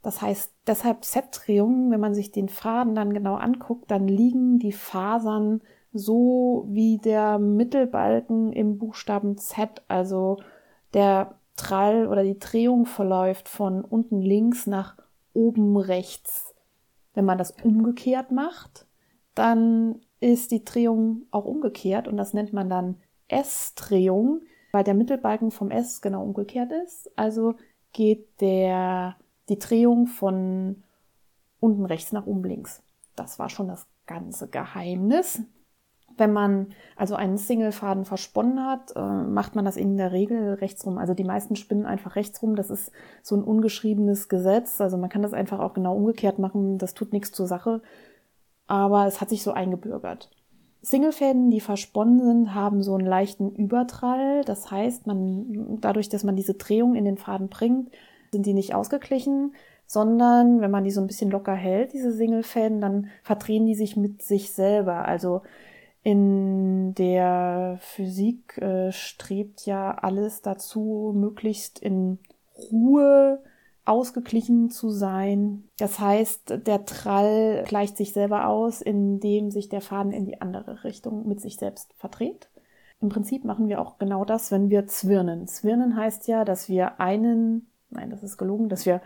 [0.03, 4.71] Das heißt deshalb Z-Drehung, wenn man sich den Faden dann genau anguckt, dann liegen die
[4.71, 10.37] Fasern so wie der Mittelbalken im Buchstaben Z, also
[10.93, 14.95] der Trall oder die Drehung verläuft von unten links nach
[15.33, 16.53] oben rechts.
[17.15, 18.85] Wenn man das umgekehrt macht,
[19.33, 22.97] dann ist die Drehung auch umgekehrt und das nennt man dann
[23.29, 27.09] S-Drehung, weil der Mittelbalken vom S genau umgekehrt ist.
[27.17, 27.55] Also
[27.93, 29.15] geht der,
[29.47, 30.83] die Drehung von
[31.59, 32.83] unten rechts nach oben links.
[33.15, 35.41] Das war schon das ganze Geheimnis.
[36.17, 40.97] Wenn man also einen Singlefaden versponnen hat, äh, macht man das in der Regel rechtsrum.
[40.97, 42.55] Also die meisten spinnen einfach rechtsrum.
[42.55, 42.91] Das ist
[43.23, 44.81] so ein ungeschriebenes Gesetz.
[44.81, 46.77] Also man kann das einfach auch genau umgekehrt machen.
[46.77, 47.81] Das tut nichts zur Sache.
[48.67, 50.29] Aber es hat sich so eingebürgert.
[50.81, 54.43] Singlefäden, die versponnen sind, haben so einen leichten Übertrall.
[54.45, 57.91] Das heißt, man, dadurch, dass man diese Drehung in den Faden bringt,
[58.31, 59.53] sind die nicht ausgeglichen,
[59.85, 63.97] sondern wenn man die so ein bisschen locker hält, diese Singlefäden, dann verdrehen die sich
[63.97, 65.05] mit sich selber.
[65.05, 65.41] Also
[66.01, 72.19] in der Physik äh, strebt ja alles dazu, möglichst in
[72.71, 73.41] Ruhe
[73.85, 75.63] ausgeglichen zu sein.
[75.77, 80.83] Das heißt, der Trall gleicht sich selber aus, indem sich der Faden in die andere
[80.83, 82.49] Richtung mit sich selbst verdreht.
[83.01, 85.47] Im Prinzip machen wir auch genau das, wenn wir zwirnen.
[85.47, 89.01] Zwirnen heißt ja, dass wir einen, nein, das ist gelogen, dass wir,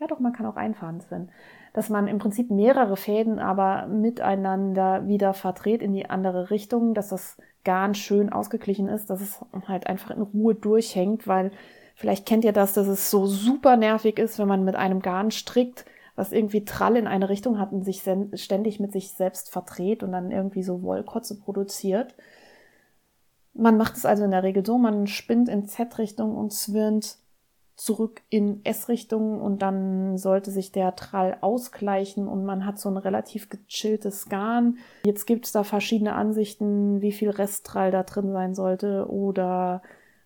[0.00, 1.30] ja doch, man kann auch einfahren zwirnen,
[1.72, 7.08] dass man im Prinzip mehrere Fäden aber miteinander wieder verdreht in die andere Richtung, dass
[7.08, 11.52] das Garn schön ausgeglichen ist, dass es halt einfach in Ruhe durchhängt, weil
[11.98, 15.32] Vielleicht kennt ihr das, dass es so super nervig ist, wenn man mit einem Garn
[15.32, 15.84] strickt,
[16.14, 20.12] was irgendwie Trall in eine Richtung hat und sich ständig mit sich selbst verdreht und
[20.12, 22.14] dann irgendwie so Wollkotze produziert.
[23.52, 27.16] Man macht es also in der Regel so, man spinnt in Z-Richtung und zwirnt
[27.74, 32.96] zurück in S-Richtung und dann sollte sich der Trall ausgleichen und man hat so ein
[32.96, 34.78] relativ gechilltes Garn.
[35.04, 39.82] Jetzt gibt es da verschiedene Ansichten, wie viel Resttrall da drin sein sollte oder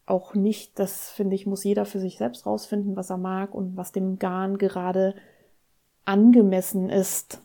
[0.07, 0.79] auch nicht.
[0.79, 4.19] Das finde ich, muss jeder für sich selbst rausfinden, was er mag und was dem
[4.19, 5.15] Garn gerade
[6.05, 7.43] angemessen ist.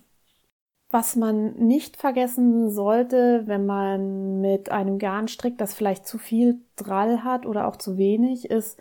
[0.89, 6.61] Was man nicht vergessen sollte, wenn man mit einem Garn strickt, das vielleicht zu viel
[6.77, 8.79] Drall hat oder auch zu wenig, ist,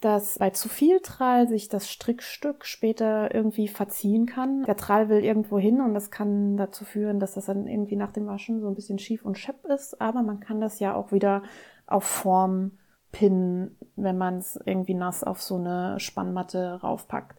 [0.00, 4.62] dass bei zu viel Trall sich das Strickstück später irgendwie verziehen kann.
[4.62, 8.12] Der Trall will irgendwo hin und das kann dazu führen, dass das dann irgendwie nach
[8.12, 10.00] dem Waschen so ein bisschen schief und schepp ist.
[10.00, 11.42] Aber man kann das ja auch wieder
[11.88, 12.77] auf Form
[13.12, 17.38] pinnen, wenn man es irgendwie nass auf so eine Spannmatte raufpackt.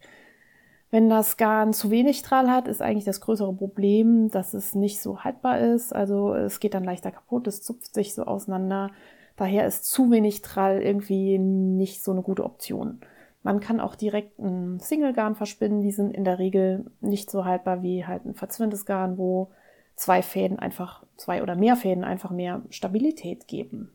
[0.91, 5.01] Wenn das Garn zu wenig Trall hat, ist eigentlich das größere Problem, dass es nicht
[5.01, 5.93] so haltbar ist.
[5.93, 8.89] Also es geht dann leichter kaputt, es zupft sich so auseinander.
[9.35, 13.01] Daher ist zu wenig Trall irgendwie nicht so eine gute Option.
[13.43, 15.81] Man kann auch direkt ein Single-Garn verspinnen.
[15.81, 19.51] Die sind in der Regel nicht so haltbar wie halt ein verzwinntes Garn, wo
[19.95, 23.91] zwei Fäden einfach, zwei oder mehr Fäden einfach mehr Stabilität geben.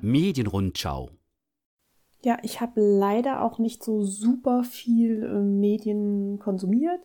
[0.00, 1.10] Medienrundschau
[2.24, 7.00] ja, ich habe leider auch nicht so super viel äh, Medien konsumiert.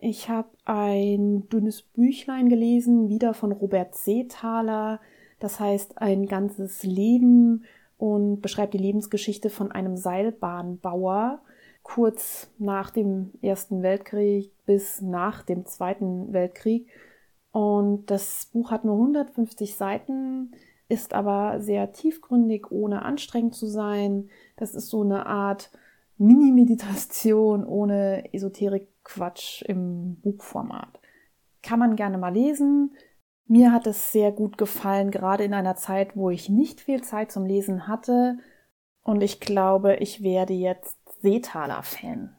[0.00, 5.00] Ich habe ein dünnes Büchlein gelesen, wieder von Robert Seethaler.
[5.40, 7.64] Das heißt ein ganzes Leben
[7.96, 11.40] und beschreibt die Lebensgeschichte von einem Seilbahnbauer
[11.82, 16.88] kurz nach dem Ersten Weltkrieg bis nach dem Zweiten Weltkrieg.
[17.50, 20.52] Und das Buch hat nur 150 Seiten
[20.88, 24.30] ist aber sehr tiefgründig, ohne anstrengend zu sein.
[24.56, 25.70] Das ist so eine Art
[26.16, 31.00] Mini-Meditation ohne Esoterik-Quatsch im Buchformat.
[31.62, 32.96] Kann man gerne mal lesen.
[33.46, 37.30] Mir hat es sehr gut gefallen, gerade in einer Zeit, wo ich nicht viel Zeit
[37.30, 38.38] zum Lesen hatte.
[39.02, 42.37] Und ich glaube, ich werde jetzt Seetaler-Fan.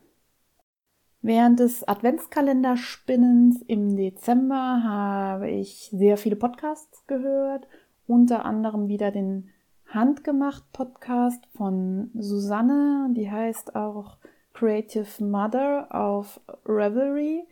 [1.22, 7.67] Während des Adventskalenderspinnens im Dezember habe ich sehr viele Podcasts gehört
[8.07, 9.49] unter anderem wieder den
[9.86, 14.17] Handgemacht Podcast von Susanne, die heißt auch
[14.53, 17.43] Creative Mother auf Revelry.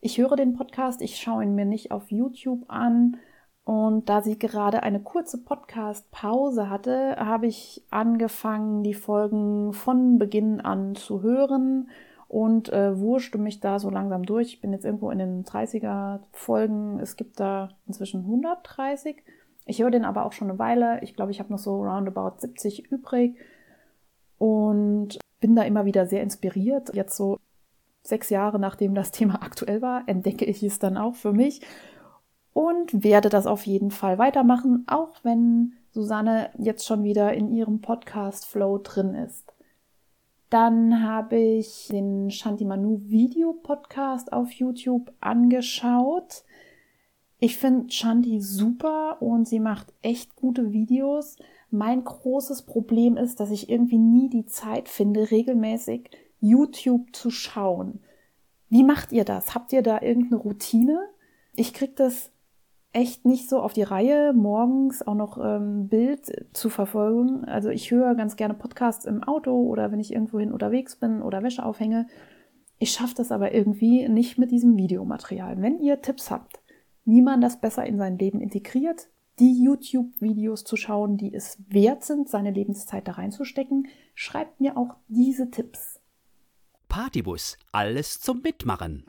[0.00, 3.16] Ich höre den Podcast, ich schaue ihn mir nicht auf YouTube an.
[3.64, 10.60] Und da sie gerade eine kurze Podcast-Pause hatte, habe ich angefangen, die Folgen von Beginn
[10.60, 11.88] an zu hören
[12.30, 14.54] und äh, wurschte mich da so langsam durch.
[14.54, 16.98] Ich bin jetzt irgendwo in den 30er Folgen.
[17.00, 19.22] Es gibt da inzwischen 130
[19.70, 21.00] ich höre den aber auch schon eine Weile.
[21.02, 23.36] Ich glaube, ich habe noch so roundabout 70 übrig
[24.36, 26.92] und bin da immer wieder sehr inspiriert.
[26.92, 27.38] Jetzt so
[28.02, 31.60] sechs Jahre nachdem das Thema aktuell war, entdecke ich es dann auch für mich
[32.52, 37.80] und werde das auf jeden Fall weitermachen, auch wenn Susanne jetzt schon wieder in ihrem
[37.80, 39.49] Podcast-Flow drin ist.
[40.50, 46.42] Dann habe ich den Shanti Manu Video Podcast auf YouTube angeschaut.
[47.38, 51.36] Ich finde Shanti super und sie macht echt gute Videos.
[51.70, 58.00] Mein großes Problem ist, dass ich irgendwie nie die Zeit finde, regelmäßig YouTube zu schauen.
[58.68, 59.54] Wie macht ihr das?
[59.54, 60.98] Habt ihr da irgendeine Routine?
[61.54, 62.32] Ich krieg das
[62.92, 67.44] echt nicht so auf die Reihe, morgens auch noch ähm, Bild zu verfolgen.
[67.44, 71.42] Also ich höre ganz gerne Podcasts im Auto oder wenn ich irgendwohin unterwegs bin oder
[71.42, 72.08] Wäsche aufhänge.
[72.78, 75.60] Ich schaffe das aber irgendwie nicht mit diesem Videomaterial.
[75.60, 76.60] Wenn ihr Tipps habt,
[77.04, 82.04] wie man das besser in sein Leben integriert, die YouTube-Videos zu schauen, die es wert
[82.04, 83.88] sind, seine Lebenszeit da reinzustecken.
[84.14, 86.00] Schreibt mir auch diese Tipps.
[86.88, 89.04] Partybus, alles zum Mitmachen.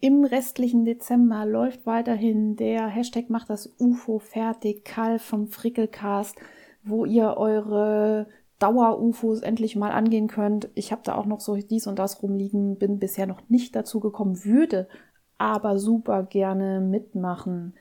[0.00, 6.36] Im restlichen Dezember läuft weiterhin der Hashtag macht das UFO fertig, Karl vom Frickelcast,
[6.84, 8.28] wo ihr eure
[8.60, 10.68] Dauer-UFOs endlich mal angehen könnt.
[10.74, 13.98] Ich habe da auch noch so dies und das rumliegen, bin bisher noch nicht dazu
[13.98, 14.88] gekommen, würde
[15.36, 17.74] aber super gerne mitmachen.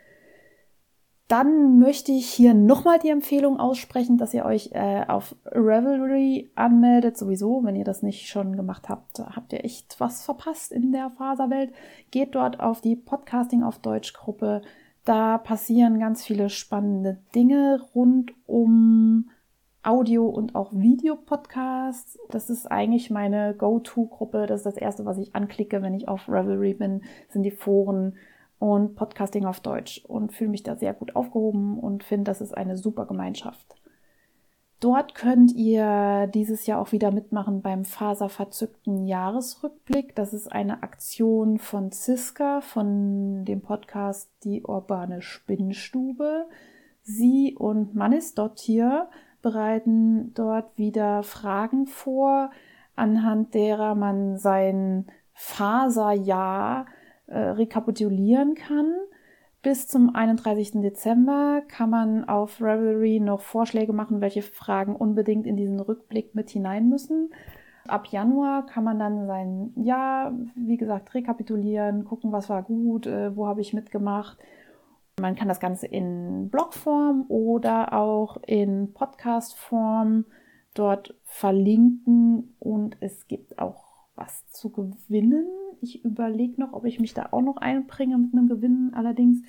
[1.28, 7.17] Dann möchte ich hier nochmal die Empfehlung aussprechen, dass ihr euch äh, auf Revelry anmeldet.
[7.17, 11.09] Sowieso, wenn ihr das nicht schon gemacht habt, habt ihr echt was verpasst in der
[11.09, 11.73] Faserwelt.
[12.11, 14.61] Geht dort auf die Podcasting auf Deutsch Gruppe.
[15.03, 19.30] Da passieren ganz viele spannende Dinge rund um
[19.84, 22.19] Audio- und auch Videopodcasts.
[22.30, 24.45] Das ist eigentlich meine Go-To-Gruppe.
[24.47, 28.15] Das ist das erste, was ich anklicke, wenn ich auf Revelry bin, sind die Foren
[28.59, 32.55] und Podcasting auf Deutsch und fühle mich da sehr gut aufgehoben und finde, das ist
[32.55, 33.75] eine super Gemeinschaft.
[34.79, 40.15] Dort könnt ihr dieses Jahr auch wieder mitmachen beim Faserverzückten Jahresrückblick.
[40.15, 46.45] Das ist eine Aktion von Ziska von dem Podcast Die urbane Spinnstube.
[47.01, 49.09] Sie und Mannis dort hier
[49.41, 52.51] bereiten dort wieder Fragen vor,
[52.95, 56.85] anhand derer man sein Faserjahr
[57.28, 58.93] äh, rekapitulieren kann.
[59.61, 60.82] Bis zum 31.
[60.82, 66.49] Dezember kann man auf Revelry noch Vorschläge machen, welche Fragen unbedingt in diesen Rückblick mit
[66.49, 67.32] hinein müssen.
[67.88, 73.36] Ab Januar kann man dann sein Jahr, wie gesagt, rekapitulieren, gucken, was war gut, äh,
[73.36, 74.38] wo habe ich mitgemacht.
[75.19, 80.25] Man kann das Ganze in Blogform oder auch in Podcastform
[80.75, 83.86] dort verlinken und es gibt auch
[84.18, 85.45] was zu gewinnen.
[85.82, 88.91] Ich überlege noch, ob ich mich da auch noch einbringe mit einem Gewinn.
[88.93, 89.43] Allerdings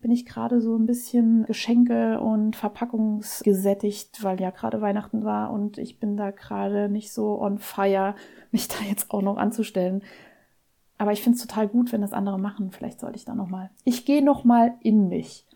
[0.00, 5.78] bin ich gerade so ein bisschen Geschenke und Verpackungsgesättigt, weil ja gerade Weihnachten war und
[5.78, 8.14] ich bin da gerade nicht so on fire,
[8.50, 10.02] mich da jetzt auch noch anzustellen.
[10.98, 12.70] Aber ich finde es total gut, wenn das andere machen.
[12.70, 13.70] Vielleicht sollte ich da noch mal.
[13.84, 15.46] Ich gehe noch mal in mich.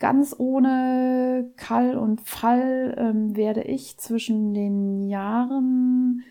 [0.00, 6.22] Ganz ohne Kall und Fall ähm, werde ich zwischen den Jahren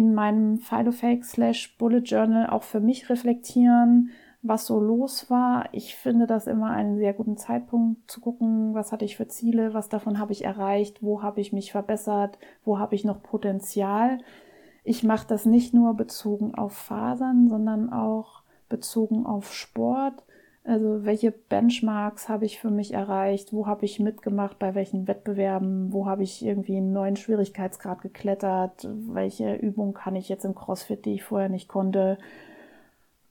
[0.00, 5.68] in meinem Philofake slash Bullet Journal auch für mich reflektieren, was so los war.
[5.72, 9.74] Ich finde das immer einen sehr guten Zeitpunkt zu gucken, was hatte ich für Ziele,
[9.74, 14.16] was davon habe ich erreicht, wo habe ich mich verbessert, wo habe ich noch Potenzial.
[14.84, 20.24] Ich mache das nicht nur bezogen auf Fasern, sondern auch bezogen auf Sport.
[20.62, 23.52] Also welche Benchmarks habe ich für mich erreicht?
[23.52, 24.58] Wo habe ich mitgemacht?
[24.58, 25.92] Bei welchen Wettbewerben?
[25.92, 28.86] Wo habe ich irgendwie einen neuen Schwierigkeitsgrad geklettert?
[29.08, 32.18] Welche Übung kann ich jetzt im CrossFit, die ich vorher nicht konnte?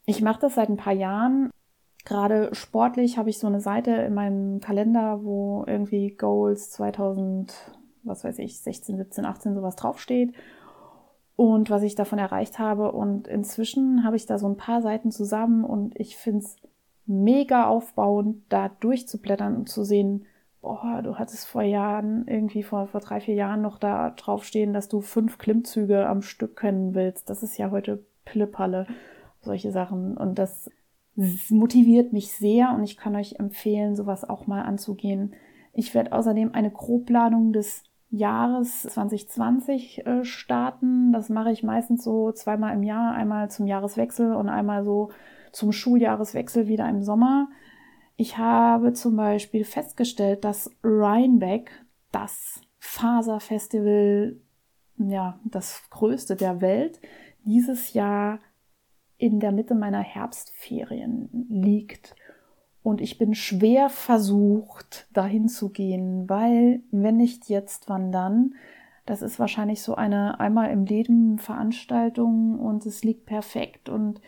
[0.05, 1.51] Ich mache das seit ein paar Jahren.
[2.03, 7.53] Gerade sportlich habe ich so eine Seite in meinem Kalender, wo irgendwie Goals 2000,
[8.03, 10.33] was weiß ich, 16, 17, 18 sowas draufsteht
[11.35, 12.91] und was ich davon erreicht habe.
[12.91, 16.55] Und inzwischen habe ich da so ein paar Seiten zusammen und ich finde es
[17.09, 20.25] mega aufbauend, da durchzublättern und zu sehen,
[20.61, 24.89] boah, du hattest vor Jahren, irgendwie vor, vor drei, vier Jahren noch da draufstehen, dass
[24.89, 27.29] du fünf Klimmzüge am Stück können willst.
[27.29, 28.85] Das ist ja heute Pillepalle,
[29.41, 30.17] solche Sachen.
[30.17, 30.69] Und das
[31.49, 35.33] motiviert mich sehr und ich kann euch empfehlen, sowas auch mal anzugehen.
[35.73, 41.11] Ich werde außerdem eine Grobplanung des Jahres 2020 äh, starten.
[41.11, 45.09] Das mache ich meistens so zweimal im Jahr, einmal zum Jahreswechsel und einmal so
[45.51, 47.49] zum Schuljahreswechsel wieder im Sommer.
[48.15, 51.71] Ich habe zum Beispiel festgestellt, dass Rhinebeck,
[52.11, 54.37] das Faserfestival,
[54.97, 56.99] ja, das größte der Welt,
[57.45, 58.39] dieses Jahr
[59.17, 62.15] in der Mitte meiner Herbstferien liegt.
[62.81, 68.55] Und ich bin schwer versucht, dahin zu gehen, weil, wenn nicht jetzt, wann dann?
[69.05, 74.21] Das ist wahrscheinlich so eine einmal im Leben Veranstaltung und es liegt perfekt und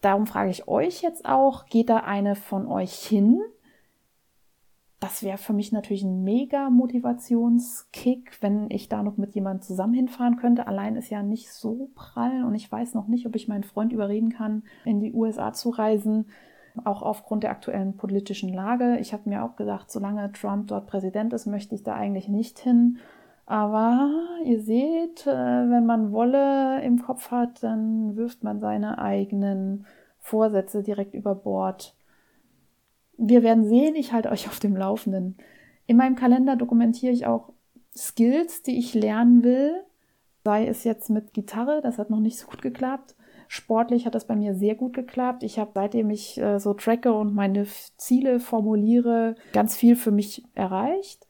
[0.00, 3.40] Darum frage ich euch jetzt auch, geht da eine von euch hin?
[5.00, 9.92] Das wäre für mich natürlich ein mega Motivationskick, wenn ich da noch mit jemandem zusammen
[9.92, 10.66] hinfahren könnte.
[10.66, 13.92] Allein ist ja nicht so prall und ich weiß noch nicht, ob ich meinen Freund
[13.92, 16.26] überreden kann, in die USA zu reisen,
[16.84, 18.98] auch aufgrund der aktuellen politischen Lage.
[18.98, 22.58] Ich habe mir auch gesagt, solange Trump dort Präsident ist, möchte ich da eigentlich nicht
[22.58, 22.98] hin.
[23.46, 24.10] Aber
[24.44, 29.86] ihr seht, äh, wenn man Wolle im Kopf hat, dann wirft man seine eigenen
[30.18, 31.94] Vorsätze direkt über Bord.
[33.16, 35.36] Wir werden sehen, ich halte euch auf dem Laufenden.
[35.86, 37.52] In meinem Kalender dokumentiere ich auch
[37.96, 39.80] Skills, die ich lernen will.
[40.44, 43.14] Sei es jetzt mit Gitarre, das hat noch nicht so gut geklappt.
[43.46, 45.44] Sportlich hat das bei mir sehr gut geklappt.
[45.44, 47.64] Ich habe, seitdem ich äh, so tracke und meine
[47.96, 51.25] Ziele formuliere, ganz viel für mich erreicht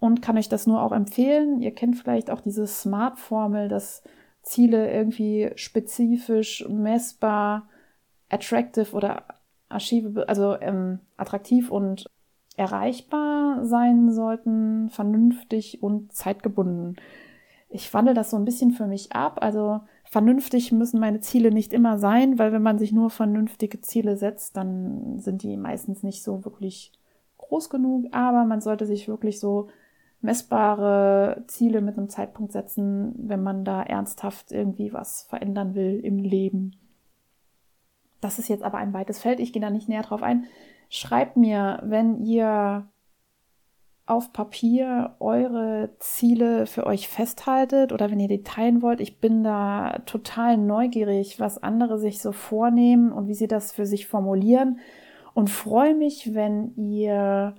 [0.00, 1.60] und kann euch das nur auch empfehlen.
[1.60, 4.02] Ihr kennt vielleicht auch diese Smart-Formel, dass
[4.42, 7.68] Ziele irgendwie spezifisch, messbar,
[8.30, 9.24] attractive oder
[9.68, 12.06] achievable, also ähm, attraktiv und
[12.56, 16.96] erreichbar sein sollten, vernünftig und zeitgebunden.
[17.68, 19.38] Ich wandle das so ein bisschen für mich ab.
[19.42, 24.16] Also vernünftig müssen meine Ziele nicht immer sein, weil wenn man sich nur vernünftige Ziele
[24.16, 26.92] setzt, dann sind die meistens nicht so wirklich
[27.38, 28.06] groß genug.
[28.12, 29.68] Aber man sollte sich wirklich so
[30.20, 36.18] messbare Ziele mit einem Zeitpunkt setzen, wenn man da ernsthaft irgendwie was verändern will im
[36.18, 36.76] Leben.
[38.20, 40.44] Das ist jetzt aber ein weites Feld, ich gehe da nicht näher drauf ein.
[40.90, 42.86] Schreibt mir, wenn ihr
[44.10, 49.00] auf Papier eure Ziele für euch festhaltet oder wenn ihr die teilen wollt.
[49.00, 53.86] Ich bin da total neugierig, was andere sich so vornehmen und wie sie das für
[53.86, 54.80] sich formulieren
[55.32, 57.54] und freue mich, wenn ihr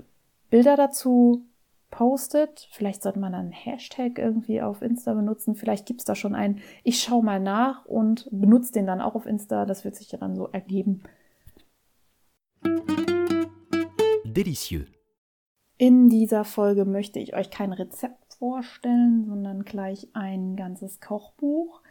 [0.49, 1.45] Bilder dazu
[1.91, 2.67] postet.
[2.71, 5.55] Vielleicht sollte man einen Hashtag irgendwie auf Insta benutzen.
[5.55, 6.61] Vielleicht gibt es da schon einen.
[6.83, 9.65] Ich schaue mal nach und benutze den dann auch auf Insta.
[9.65, 11.03] Das wird sich ja dann so ergeben.
[14.25, 14.87] Delicieux.
[15.77, 21.81] In dieser Folge möchte ich euch kein Rezept vorstellen, sondern gleich ein ganzes Kochbuch.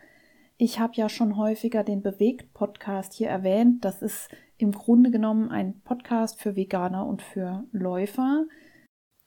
[0.57, 3.85] Ich habe ja schon häufiger den Bewegt-Podcast hier erwähnt.
[3.85, 4.29] Das ist
[4.59, 8.45] im Grunde genommen ein Podcast für Veganer und für Läufer.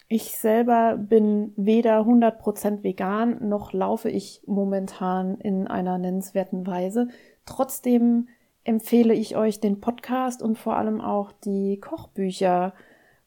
[0.08, 7.08] Ich selber bin weder 100% vegan, noch laufe ich momentan in einer nennenswerten Weise.
[7.46, 8.28] Trotzdem
[8.64, 12.74] empfehle ich euch den Podcast und vor allem auch die Kochbücher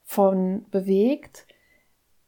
[0.02, 1.46] von Bewegt.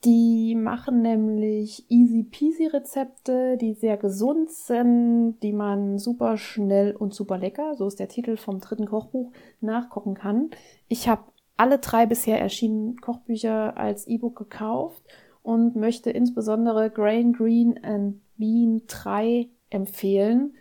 [0.05, 7.15] Die machen nämlich easy peasy Rezepte, die sehr gesund sind, die man super schnell und
[7.15, 10.51] super lecker, so ist der Titel vom dritten Kochbuch, nachkochen kann.
[10.87, 11.23] Ich habe
[11.59, 15.03] alle drei bisher erschienenen Kochbücher als E-Book gekauft
[15.43, 20.55] und möchte insbesondere Grain, Green and Bean 3 empfehlen.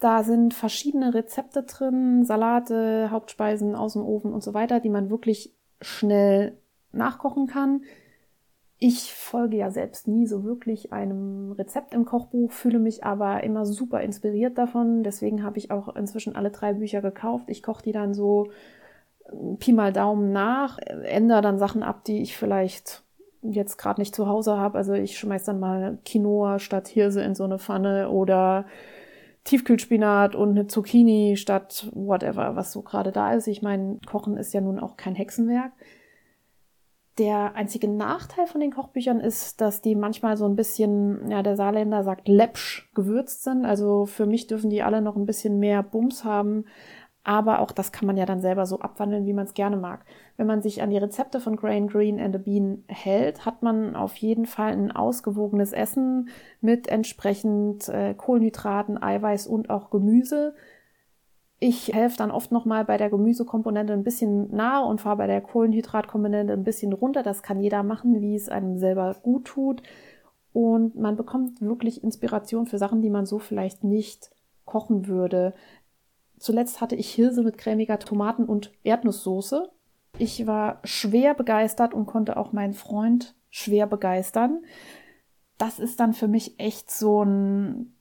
[0.00, 5.10] Da sind verschiedene Rezepte drin, Salate, Hauptspeisen aus dem Ofen und so weiter, die man
[5.10, 6.58] wirklich schnell
[6.90, 7.82] nachkochen kann.
[8.78, 13.64] Ich folge ja selbst nie so wirklich einem Rezept im Kochbuch, fühle mich aber immer
[13.64, 15.04] super inspiriert davon.
[15.04, 17.44] Deswegen habe ich auch inzwischen alle drei Bücher gekauft.
[17.48, 18.50] Ich koche die dann so
[19.58, 23.02] Pi mal Daumen nach, ändere dann Sachen ab, die ich vielleicht
[23.42, 24.78] jetzt gerade nicht zu Hause habe.
[24.78, 28.66] Also ich schmeiß dann mal Quinoa statt Hirse in so eine Pfanne oder
[29.44, 33.48] Tiefkühlspinat und eine Zucchini statt whatever, was so gerade da ist.
[33.48, 35.72] Ich meine, Kochen ist ja nun auch kein Hexenwerk.
[37.18, 41.56] Der einzige Nachteil von den Kochbüchern ist, dass die manchmal so ein bisschen, ja, der
[41.56, 43.66] Saarländer sagt läppsch gewürzt sind.
[43.66, 46.64] Also für mich dürfen die alle noch ein bisschen mehr Bums haben.
[47.24, 50.04] Aber auch das kann man ja dann selber so abwandeln, wie man es gerne mag.
[50.36, 53.94] Wenn man sich an die Rezepte von Grain Green and the Bean hält, hat man
[53.94, 60.54] auf jeden Fall ein ausgewogenes Essen mit entsprechend äh, Kohlenhydraten, Eiweiß und auch Gemüse.
[61.60, 65.40] Ich helfe dann oft nochmal bei der Gemüsekomponente ein bisschen nach und fahre bei der
[65.40, 67.22] Kohlenhydratkomponente ein bisschen runter.
[67.22, 69.80] Das kann jeder machen, wie es einem selber gut tut.
[70.52, 74.32] Und man bekommt wirklich Inspiration für Sachen, die man so vielleicht nicht
[74.64, 75.54] kochen würde.
[76.42, 79.70] Zuletzt hatte ich Hirse mit cremiger Tomaten- und Erdnusssoße.
[80.18, 84.64] Ich war schwer begeistert und konnte auch meinen Freund schwer begeistern.
[85.56, 87.94] Das ist dann für mich echt so ein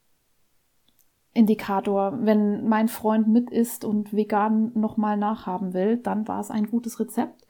[1.36, 2.18] Indikator.
[2.20, 7.00] Wenn mein Freund mit isst und vegan nochmal nachhaben will, dann war es ein gutes
[7.00, 7.46] Rezept.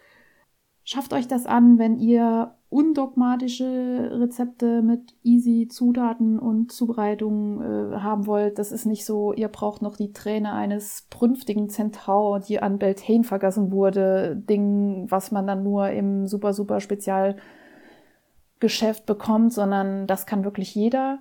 [0.84, 8.26] Schafft euch das an, wenn ihr undogmatische Rezepte mit easy Zutaten und Zubereitungen äh, haben
[8.28, 8.58] wollt.
[8.60, 13.26] Das ist nicht so, ihr braucht noch die Träne eines prünftigen Zentaur, die an Beltane
[13.26, 17.46] vergessen wurde, Ding, was man dann nur im super, super Spezialgeschäft
[19.06, 21.20] bekommt, sondern das kann wirklich jeder.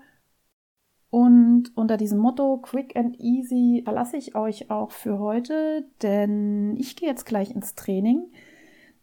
[1.11, 6.95] Und unter diesem Motto Quick and Easy verlasse ich euch auch für heute, denn ich
[6.95, 8.31] gehe jetzt gleich ins Training.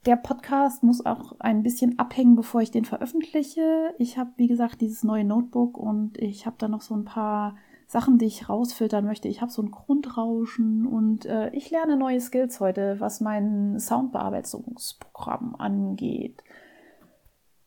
[0.06, 3.94] Der Podcast muss auch ein bisschen abhängen, bevor ich den veröffentliche.
[3.98, 7.58] Ich habe, wie gesagt, dieses neue Notebook und ich habe da noch so ein paar
[7.88, 9.28] Sachen, die ich rausfiltern möchte.
[9.28, 15.56] Ich habe so ein Grundrauschen und äh, ich lerne neue Skills heute, was mein Soundbearbeitungsprogramm
[15.56, 16.44] angeht.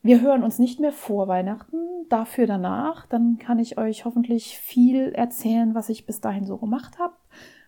[0.03, 1.77] Wir hören uns nicht mehr vor Weihnachten,
[2.09, 3.05] dafür danach.
[3.07, 7.13] Dann kann ich euch hoffentlich viel erzählen, was ich bis dahin so gemacht habe.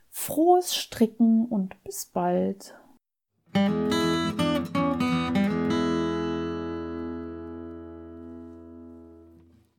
[0.10, 2.76] Frohes Stricken und bis bald.